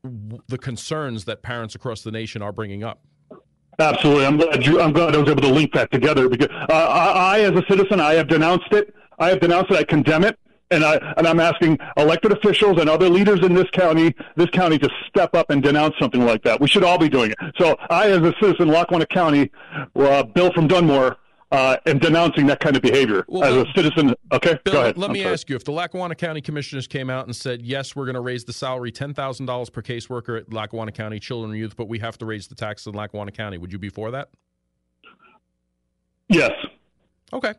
the 0.47 0.59
concerns 0.59 1.25
that 1.25 1.43
parents 1.43 1.75
across 1.75 2.03
the 2.03 2.13
nation 2.13 2.43
are 2.43 2.53
bringing 2.53 2.85
up. 2.85 3.03
Absolutely, 3.81 4.27
I'm 4.27 4.37
glad 4.37 4.67
you, 4.67 4.81
I'm 4.81 4.93
glad 4.93 5.14
I 5.14 5.19
was 5.19 5.31
able 5.31 5.43
to 5.43 5.53
link 5.53 5.73
that 5.75 5.91
together 5.93 6.29
because 6.29 6.49
uh, 6.69 6.73
I, 6.73 7.37
I, 7.37 7.41
as 7.41 7.53
a 7.53 7.64
citizen, 7.69 8.01
I 8.01 8.14
have 8.14 8.27
denounced 8.27 8.73
it. 8.73 8.93
I 9.21 9.29
have 9.29 9.41
denounced 9.41 9.71
it. 9.71 9.77
I 9.77 9.85
condemn 9.85 10.25
it 10.25 10.37
and 10.71 10.85
I 10.85 10.97
and 11.17 11.27
I'm 11.27 11.41
asking 11.41 11.79
elected 11.97 12.33
officials 12.33 12.81
and 12.81 12.88
other 12.91 13.09
leaders 13.09 13.45
in 13.45 13.55
this 13.55 13.69
county, 13.73 14.14
this 14.37 14.51
county, 14.51 14.79
to 14.79 14.91
step 15.09 15.35
up 15.35 15.51
and 15.51 15.62
denounce 15.62 15.95
something 15.99 16.25
like 16.25 16.43
that. 16.43 16.61
We 16.61 16.69
should 16.69 16.85
all 16.85 16.99
be 16.99 17.09
doing 17.09 17.31
it. 17.31 17.38
So 17.59 17.77
I, 17.91 18.11
as 18.11 18.23
a 18.23 18.35
citizen, 18.41 18.69
Lackawanna 18.69 19.07
County, 19.07 19.51
uh, 19.97 20.23
Bill 20.25 20.53
from 20.53 20.67
Dunmore, 20.67 21.17
uh, 21.51 21.77
am 21.87 21.99
denouncing 21.99 22.47
that 22.47 22.61
kind 22.61 22.77
of 22.77 22.83
behavior 22.83 23.25
well, 23.27 23.45
as 23.45 23.67
a 23.67 23.73
citizen. 23.75 24.15
Okay, 24.33 24.59
Bill, 24.65 24.75
go 24.75 24.81
ahead. 24.81 24.99
Let 24.99 25.09
I'm 25.09 25.15
me 25.15 25.23
sorry. 25.23 25.33
ask 25.33 25.49
you: 25.49 25.57
If 25.57 25.65
the 25.65 25.73
Lackawanna 25.73 26.15
County 26.15 26.41
Commissioners 26.41 26.87
came 26.87 27.09
out 27.09 27.25
and 27.25 27.35
said, 27.35 27.63
"Yes, 27.63 27.97
we're 27.97 28.05
going 28.05 28.15
to 28.15 28.21
raise 28.21 28.45
the 28.45 28.53
salary 28.53 28.93
ten 28.93 29.15
thousand 29.15 29.47
dollars 29.47 29.71
per 29.71 29.81
caseworker 29.81 30.41
at 30.41 30.53
Lackawanna 30.53 30.93
County 30.93 31.19
Children 31.19 31.53
and 31.53 31.59
Youth, 31.59 31.77
but 31.77 31.89
we 31.89 31.99
have 32.01 32.19
to 32.19 32.27
raise 32.27 32.49
the 32.49 32.55
taxes 32.55 32.89
in 32.89 32.93
Lackawanna 32.95 33.33
County," 33.33 33.57
would 33.57 33.73
you 33.73 33.79
be 33.79 33.89
for 33.89 34.11
that? 34.11 34.29
Yes. 36.29 36.53
Okay. 37.33 37.55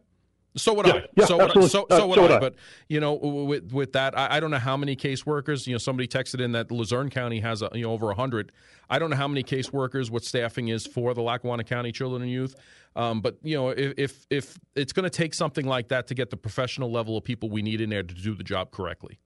So 0.56 0.74
would 0.74 0.88
yeah, 0.88 0.94
I. 0.94 1.04
Yeah, 1.16 1.26
so 1.26 1.38
would 1.38 1.58
I. 1.58 1.68
So, 1.68 1.86
so 1.90 2.08
would, 2.08 2.20
would 2.20 2.32
I. 2.32 2.38
I. 2.38 2.40
But 2.40 2.56
you 2.88 3.00
know, 3.00 3.14
with 3.14 3.72
with 3.72 3.94
that, 3.94 4.18
I, 4.18 4.38
I, 4.38 4.40
don't 4.40 4.52
know 4.52 4.58
how 4.58 4.76
many 4.76 4.96
caseworkers. 4.96 5.68
You 5.68 5.74
know, 5.74 5.78
somebody 5.78 6.08
texted 6.08 6.42
in 6.42 6.52
that 6.54 6.72
Luzerne 6.72 7.10
County 7.10 7.40
has 7.40 7.62
a, 7.62 7.70
you 7.74 7.84
know 7.84 7.92
over 7.92 8.12
hundred. 8.14 8.52
I 8.90 8.98
don't 8.98 9.12
know 9.12 9.16
how 9.16 9.28
many 9.28 9.44
caseworkers, 9.44 10.10
what 10.10 10.24
staffing 10.24 10.70
is 10.70 10.88
for 10.88 11.14
the 11.14 11.22
Lackawanna 11.22 11.64
County 11.64 11.92
Children 11.92 12.24
and 12.24 12.32
Youth. 12.32 12.56
Um, 12.96 13.22
but 13.22 13.38
you 13.44 13.56
know, 13.56 13.70
if 13.70 13.94
if, 13.98 14.26
if 14.30 14.60
it's 14.76 14.94
going 14.94 15.04
to 15.04 15.10
take 15.10 15.34
something 15.34 15.66
like 15.66 15.88
that 15.90 16.08
to 16.08 16.16
get 16.16 16.30
the 16.30 16.38
professional 16.38 16.92
level 16.92 17.18
of 17.18 17.24
people 17.24 17.50
we 17.50 17.62
need 17.62 17.82
in 17.82 17.90
there 17.90 18.04
to 18.04 18.14
do 18.14 18.36
the 18.36 18.44
job 18.44 18.72
correctly. 18.72 19.20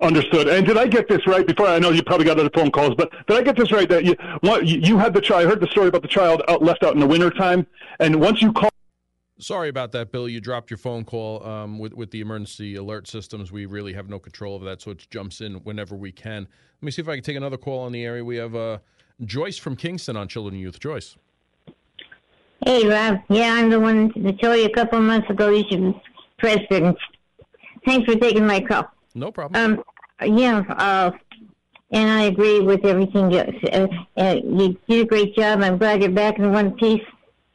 Understood. 0.00 0.48
And 0.48 0.66
did 0.66 0.76
I 0.76 0.86
get 0.86 1.08
this 1.08 1.26
right? 1.26 1.46
Before 1.46 1.66
I 1.66 1.78
know 1.78 1.88
you 1.88 2.02
probably 2.02 2.26
got 2.26 2.38
other 2.38 2.50
phone 2.50 2.70
calls, 2.70 2.94
but 2.96 3.10
did 3.26 3.38
I 3.38 3.42
get 3.42 3.56
this 3.56 3.72
right 3.72 3.88
that 3.88 4.04
you 4.04 4.14
you 4.62 4.98
had 4.98 5.14
the 5.14 5.22
child? 5.22 5.46
I 5.46 5.48
heard 5.48 5.60
the 5.60 5.68
story 5.68 5.88
about 5.88 6.02
the 6.02 6.08
child 6.08 6.42
out, 6.48 6.62
left 6.62 6.82
out 6.84 6.92
in 6.92 7.00
the 7.00 7.06
wintertime, 7.06 7.66
and 7.98 8.20
once 8.20 8.42
you 8.42 8.52
call 8.52 8.70
Sorry 9.38 9.68
about 9.68 9.92
that, 9.92 10.12
Bill. 10.12 10.28
You 10.28 10.40
dropped 10.40 10.70
your 10.70 10.78
phone 10.78 11.04
call 11.04 11.46
um, 11.46 11.78
with 11.78 11.92
with 11.92 12.10
the 12.10 12.20
emergency 12.20 12.76
alert 12.76 13.06
systems. 13.06 13.52
We 13.52 13.66
really 13.66 13.92
have 13.92 14.08
no 14.08 14.18
control 14.18 14.56
of 14.56 14.62
that, 14.62 14.80
so 14.80 14.92
it 14.92 15.06
jumps 15.10 15.42
in 15.42 15.56
whenever 15.56 15.94
we 15.94 16.10
can. 16.10 16.48
Let 16.80 16.82
me 16.82 16.90
see 16.90 17.02
if 17.02 17.08
I 17.08 17.16
can 17.16 17.24
take 17.24 17.36
another 17.36 17.58
call 17.58 17.80
on 17.80 17.92
the 17.92 18.02
area. 18.02 18.24
We 18.24 18.36
have 18.36 18.54
uh, 18.54 18.78
Joyce 19.24 19.58
from 19.58 19.76
Kingston 19.76 20.16
on 20.16 20.28
Children 20.28 20.54
and 20.54 20.62
Youth. 20.62 20.80
Joyce. 20.80 21.16
Hey, 22.66 22.84
Rob. 22.84 23.20
Yeah, 23.28 23.52
I'm 23.52 23.70
the 23.70 23.78
one 23.78 24.12
that 24.16 24.40
told 24.40 24.58
you 24.58 24.64
a 24.64 24.70
couple 24.70 25.00
months 25.00 25.30
ago 25.30 25.50
you 25.50 25.64
should 25.70 25.94
president. 26.36 26.98
Thanks 27.84 28.12
for 28.12 28.18
taking 28.18 28.44
my 28.44 28.60
call. 28.60 28.90
No 29.14 29.30
problem. 29.30 29.84
Um, 30.20 30.36
yeah, 30.36 30.64
uh, 30.70 31.12
and 31.92 32.10
I 32.10 32.22
agree 32.22 32.58
with 32.58 32.84
everything 32.84 33.30
you, 33.30 33.38
uh, 33.38 33.86
uh, 34.16 34.40
you 34.44 34.76
did 34.88 35.02
a 35.02 35.08
great 35.08 35.36
job. 35.36 35.62
I'm 35.62 35.78
glad 35.78 36.02
you're 36.02 36.10
back 36.10 36.40
in 36.40 36.50
one 36.50 36.72
piece 36.72 37.04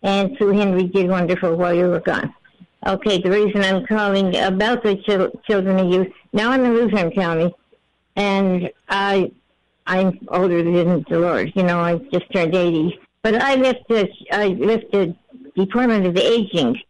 and 0.01 0.33
Sue 0.39 0.51
Henry 0.51 0.83
did 0.83 1.09
wonderful 1.09 1.57
while 1.57 1.73
you 1.73 1.89
were 1.89 1.99
gone. 1.99 2.33
Okay, 2.87 3.21
the 3.21 3.31
reason 3.31 3.65
I'm 3.65 3.85
calling 3.85 4.33
about 4.37 4.81
the 4.81 4.95
ch- 4.95 5.45
children 5.45 5.77
and 5.77 5.93
youth, 5.93 6.07
now 6.31 6.51
I'm 6.51 6.63
in 6.63 6.73
Luzerne 6.73 7.11
County, 7.11 7.53
and 8.15 8.71
I, 8.87 9.29
I'm 9.85 10.25
older 10.29 10.63
than 10.63 11.05
the 11.09 11.19
Lord, 11.19 11.51
you 11.53 11.63
know, 11.63 11.81
I 11.81 11.97
just 12.13 12.31
turned 12.31 12.55
80. 12.55 12.97
But 13.23 13.41
I 13.41 13.55
left 13.55 13.87
the, 13.87 14.09
I 14.31 14.47
left 14.47 14.91
the 14.91 15.15
Department 15.55 16.05
of 16.05 16.17
Aging 16.17 16.81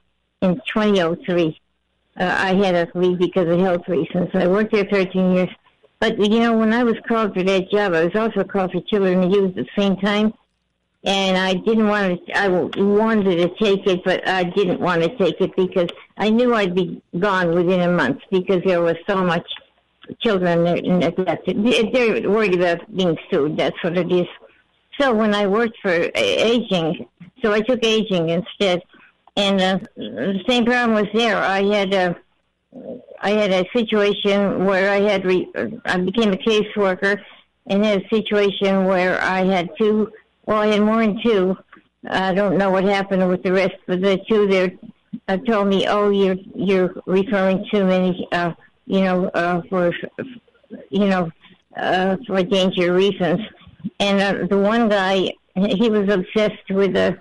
in 0.41 0.55
2003. 0.73 1.59
Uh, 2.17 2.23
I 2.23 2.53
had 2.55 2.91
to 2.91 2.99
leave 2.99 3.19
because 3.19 3.47
of 3.47 3.59
health 3.59 3.87
reasons. 3.87 4.29
I 4.33 4.47
worked 4.47 4.73
there 4.73 4.85
13 4.85 5.31
years. 5.33 5.49
But, 5.99 6.17
you 6.19 6.39
know, 6.39 6.57
when 6.57 6.73
I 6.73 6.83
was 6.83 6.95
called 7.07 7.33
for 7.33 7.43
that 7.43 7.69
job, 7.69 7.93
I 7.93 8.05
was 8.05 8.15
also 8.15 8.43
called 8.43 8.71
for 8.71 8.81
children 8.81 9.23
and 9.23 9.33
youth 9.33 9.57
at 9.57 9.65
the 9.65 9.81
same 9.81 9.97
time 9.97 10.33
and 11.03 11.37
I 11.37 11.53
didn't 11.53 11.87
want 11.87 12.25
to. 12.27 12.37
I 12.37 12.47
wanted 12.47 13.37
to 13.37 13.47
take 13.63 13.87
it, 13.87 14.03
but 14.03 14.27
I 14.27 14.43
didn't 14.43 14.79
want 14.79 15.01
to 15.01 15.09
take 15.17 15.41
it 15.41 15.55
because 15.55 15.89
I 16.17 16.29
knew 16.29 16.53
I'd 16.53 16.75
be 16.75 17.01
gone 17.17 17.55
within 17.55 17.81
a 17.81 17.91
month 17.91 18.19
because 18.29 18.61
there 18.65 18.81
was 18.81 18.97
so 19.07 19.23
much 19.23 19.47
children 20.19 20.63
neglected. 20.63 21.63
They're 21.93 22.29
worried 22.29 22.55
about 22.55 22.95
being 22.95 23.17
sued. 23.31 23.57
That's 23.57 23.81
what 23.83 23.97
it 23.97 24.11
is. 24.11 24.27
So 24.99 25.13
when 25.13 25.33
I 25.33 25.47
worked 25.47 25.77
for 25.81 26.11
aging, 26.15 27.07
so 27.41 27.53
I 27.53 27.61
took 27.61 27.83
aging 27.83 28.29
instead, 28.29 28.81
and 29.35 29.61
uh, 29.61 29.79
the 29.95 30.43
same 30.47 30.65
problem 30.65 30.93
was 30.93 31.07
there. 31.13 31.37
I 31.37 31.63
had 31.63 31.93
a, 31.93 32.15
I 33.21 33.31
had 33.31 33.51
a 33.51 33.65
situation 33.73 34.65
where 34.65 34.91
I 34.91 34.99
had 34.99 35.25
re, 35.25 35.47
I 35.85 35.97
became 35.97 36.33
a 36.33 36.37
caseworker, 36.37 37.21
and 37.67 37.85
had 37.85 38.03
a 38.03 38.09
situation 38.09 38.85
where 38.85 39.21
I 39.21 39.45
had 39.45 39.69
two 39.77 40.11
well, 40.45 40.57
I 40.57 40.67
had 40.67 40.81
more 40.81 41.01
than 41.05 41.21
two. 41.23 41.57
I 42.09 42.33
don't 42.33 42.57
know 42.57 42.71
what 42.71 42.83
happened 42.83 43.27
with 43.29 43.43
the 43.43 43.51
rest, 43.51 43.75
but 43.85 44.01
the 44.01 44.19
two 44.27 44.47
there 44.47 44.71
uh, 45.27 45.37
told 45.37 45.67
me, 45.67 45.87
"Oh, 45.87 46.09
you're 46.09 46.37
you're 46.55 46.93
referring 47.05 47.65
too 47.71 47.85
many, 47.85 48.27
uh, 48.31 48.53
you 48.85 49.01
know, 49.01 49.25
uh, 49.27 49.61
for 49.69 49.93
you 50.89 51.05
know, 51.07 51.31
uh, 51.77 52.17
for 52.25 52.43
danger 52.43 52.93
reasons." 52.93 53.39
And 53.99 54.21
uh, 54.21 54.47
the 54.47 54.57
one 54.57 54.89
guy, 54.89 55.33
he 55.55 55.89
was 55.89 56.09
obsessed 56.09 56.69
with 56.69 56.95
a, 56.95 57.19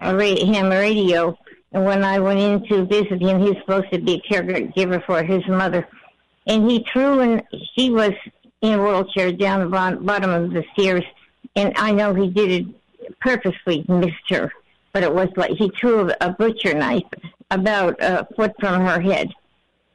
a 0.00 0.14
ra- 0.14 0.46
ham 0.46 0.70
radio. 0.70 1.38
And 1.72 1.84
when 1.84 2.04
I 2.04 2.18
went 2.18 2.38
in 2.38 2.66
to 2.68 2.84
visit 2.86 3.20
him, 3.20 3.40
he 3.40 3.50
was 3.50 3.58
supposed 3.58 3.90
to 3.92 3.98
be 3.98 4.14
a 4.14 4.32
caregiver 4.32 5.04
for 5.04 5.22
his 5.22 5.46
mother. 5.46 5.86
and 6.46 6.70
he 6.70 6.86
threw 6.92 7.20
and 7.20 7.42
she 7.74 7.90
was 7.90 8.12
in 8.62 8.74
a 8.74 8.82
wheelchair 8.82 9.32
down 9.32 9.60
the 9.60 9.66
bottom 10.00 10.30
of 10.30 10.52
the 10.52 10.64
stairs, 10.72 11.04
and 11.54 11.72
I 11.76 11.92
know 11.92 12.14
he 12.14 12.28
did 12.28 12.50
it 12.50 12.66
purposely, 13.20 13.84
missed 13.88 14.30
her, 14.30 14.52
but 14.92 15.02
it 15.02 15.12
was 15.12 15.28
like 15.36 15.52
he 15.52 15.70
threw 15.78 16.10
a 16.20 16.30
butcher 16.30 16.74
knife 16.74 17.04
about 17.50 17.96
a 18.00 18.26
foot 18.36 18.54
from 18.58 18.80
her 18.80 19.00
head. 19.00 19.32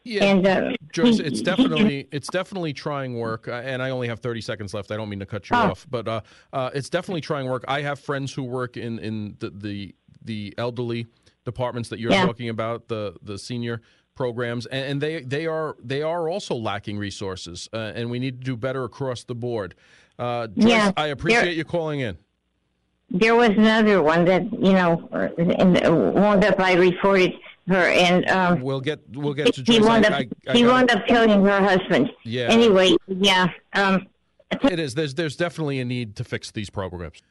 Yeah, 0.03 0.23
and, 0.25 0.47
uh, 0.47 0.71
Joyce, 0.91 1.19
it's 1.19 1.41
definitely 1.41 2.07
it's 2.11 2.27
definitely 2.27 2.73
trying 2.73 3.19
work, 3.19 3.47
uh, 3.47 3.51
and 3.51 3.83
I 3.83 3.91
only 3.91 4.07
have 4.07 4.19
thirty 4.19 4.41
seconds 4.41 4.73
left. 4.73 4.91
I 4.91 4.97
don't 4.97 5.09
mean 5.09 5.19
to 5.19 5.25
cut 5.25 5.49
you 5.49 5.55
oh. 5.55 5.71
off, 5.71 5.85
but 5.89 6.07
uh, 6.07 6.21
uh, 6.53 6.71
it's 6.73 6.89
definitely 6.89 7.21
trying 7.21 7.47
work. 7.47 7.63
I 7.67 7.81
have 7.81 7.99
friends 7.99 8.33
who 8.33 8.43
work 8.43 8.77
in 8.77 8.97
in 8.99 9.35
the 9.39 9.51
the, 9.51 9.95
the 10.23 10.53
elderly 10.57 11.05
departments 11.45 11.89
that 11.89 11.99
you're 11.99 12.11
yeah. 12.11 12.25
talking 12.25 12.49
about, 12.49 12.87
the 12.87 13.15
the 13.21 13.37
senior 13.37 13.81
programs, 14.15 14.65
and, 14.67 14.85
and, 14.85 15.01
they 15.01 15.21
they 15.21 15.45
are 15.45 15.77
they 15.83 16.01
are 16.01 16.27
also 16.27 16.55
lacking 16.55 16.97
resources, 16.97 17.69
uh, 17.71 17.91
and 17.95 18.09
we 18.09 18.17
need 18.17 18.41
to 18.41 18.45
do 18.45 18.57
better 18.57 18.83
across 18.83 19.23
the 19.23 19.35
board. 19.35 19.75
Uh, 20.17 20.47
Joyce, 20.47 20.67
yeah, 20.67 20.91
I 20.97 21.07
appreciate 21.07 21.41
there, 21.41 21.51
you 21.51 21.63
calling 21.63 21.99
in. 21.99 22.17
There 23.11 23.35
was 23.35 23.49
another 23.49 24.01
one 24.01 24.25
that 24.25 24.51
you 24.51 24.73
know 24.73 25.07
wound 25.11 26.43
up. 26.43 26.59
I 26.59 26.73
reported 26.73 27.33
her, 27.67 27.76
and 27.76 28.28
um, 28.30 28.62
we'll 28.62 28.82
get 28.82 29.00
we'll 29.13 29.34
get 29.34 29.54
to 29.54 29.63
Joyce. 29.63 29.78
He 29.78 29.82
wound 29.82 30.06
I, 30.06 30.10
up 30.10 30.13
I, 30.13 30.52
I 30.52 30.54
he 30.54 30.65
wound 30.65 30.91
up 30.91 31.06
killing 31.06 31.43
her 31.43 31.62
husband. 31.62 32.12
Yeah. 32.24 32.47
Anyway, 32.50 32.95
yeah. 33.08 33.47
Um, 33.74 34.08
it 34.63 34.80
is. 34.80 34.95
There's 34.95 35.13
there's 35.13 35.36
definitely 35.36 35.80
a 35.80 35.86
need 35.86 36.15
to 36.17 36.24
fix 36.24 36.52
these 36.52 36.69
programs. 36.69 37.21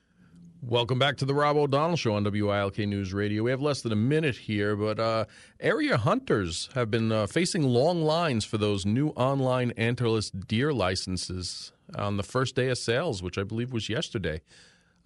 Welcome 0.62 0.98
back 0.98 1.16
to 1.16 1.24
the 1.24 1.32
Rob 1.32 1.56
O'Donnell 1.56 1.96
Show 1.96 2.14
on 2.16 2.24
WILK 2.24 2.78
News 2.80 3.14
Radio. 3.14 3.42
We 3.44 3.50
have 3.50 3.62
less 3.62 3.80
than 3.80 3.92
a 3.92 3.96
minute 3.96 4.36
here, 4.36 4.76
but 4.76 5.00
uh, 5.00 5.24
area 5.58 5.96
hunters 5.96 6.68
have 6.74 6.90
been 6.90 7.10
uh, 7.10 7.26
facing 7.26 7.62
long 7.62 8.02
lines 8.02 8.44
for 8.44 8.58
those 8.58 8.84
new 8.84 9.08
online 9.10 9.70
antlerless 9.78 10.30
deer 10.46 10.70
licenses 10.70 11.72
on 11.96 12.18
the 12.18 12.22
first 12.22 12.56
day 12.56 12.68
of 12.68 12.76
sales, 12.76 13.22
which 13.22 13.38
I 13.38 13.42
believe 13.42 13.72
was 13.72 13.88
yesterday. 13.88 14.42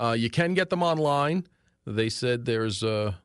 Uh, 0.00 0.16
you 0.18 0.28
can 0.28 0.54
get 0.54 0.70
them 0.70 0.82
online. 0.82 1.46
They 1.86 2.08
said 2.08 2.46
there's 2.46 2.82
a 2.82 3.20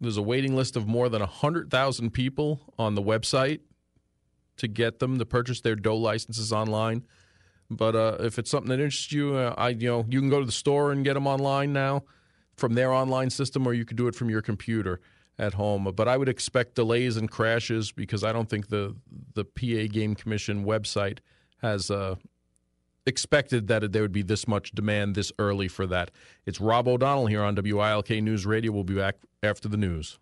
there's 0.00 0.16
a 0.16 0.22
waiting 0.22 0.54
list 0.54 0.76
of 0.76 0.86
more 0.86 1.08
than 1.08 1.22
hundred 1.22 1.70
thousand 1.70 2.10
people 2.10 2.60
on 2.78 2.94
the 2.94 3.02
website 3.02 3.60
to 4.58 4.68
get 4.68 4.98
them 4.98 5.18
to 5.18 5.26
purchase 5.26 5.60
their 5.60 5.76
doe 5.76 5.96
licenses 5.96 6.52
online. 6.52 7.04
But 7.70 7.96
uh, 7.96 8.16
if 8.20 8.38
it's 8.38 8.50
something 8.50 8.68
that 8.68 8.80
interests 8.80 9.12
you, 9.12 9.34
uh, 9.34 9.54
I 9.56 9.70
you 9.70 9.88
know 9.88 10.06
you 10.08 10.20
can 10.20 10.30
go 10.30 10.40
to 10.40 10.46
the 10.46 10.52
store 10.52 10.92
and 10.92 11.04
get 11.04 11.14
them 11.14 11.26
online 11.26 11.72
now 11.72 12.04
from 12.56 12.74
their 12.74 12.92
online 12.92 13.30
system, 13.30 13.66
or 13.66 13.74
you 13.74 13.84
could 13.84 13.96
do 13.96 14.08
it 14.08 14.14
from 14.14 14.30
your 14.30 14.42
computer 14.42 15.00
at 15.38 15.54
home. 15.54 15.90
But 15.94 16.08
I 16.08 16.16
would 16.16 16.28
expect 16.28 16.74
delays 16.74 17.16
and 17.16 17.30
crashes 17.30 17.92
because 17.92 18.24
I 18.24 18.32
don't 18.32 18.48
think 18.48 18.68
the 18.68 18.94
the 19.34 19.44
PA 19.44 19.92
Game 19.92 20.14
Commission 20.14 20.64
website 20.64 21.18
has 21.62 21.90
uh, 21.90 22.16
expected 23.06 23.68
that 23.68 23.92
there 23.92 24.02
would 24.02 24.12
be 24.12 24.22
this 24.22 24.48
much 24.48 24.72
demand 24.72 25.14
this 25.14 25.32
early 25.38 25.68
for 25.68 25.86
that. 25.86 26.10
It's 26.44 26.60
Rob 26.60 26.88
O'Donnell 26.88 27.26
here 27.26 27.42
on 27.42 27.54
WILK 27.54 28.10
News 28.10 28.44
Radio. 28.44 28.72
We'll 28.72 28.84
be 28.84 28.94
back 28.94 29.16
after 29.42 29.68
the 29.68 29.76
news. 29.76 30.18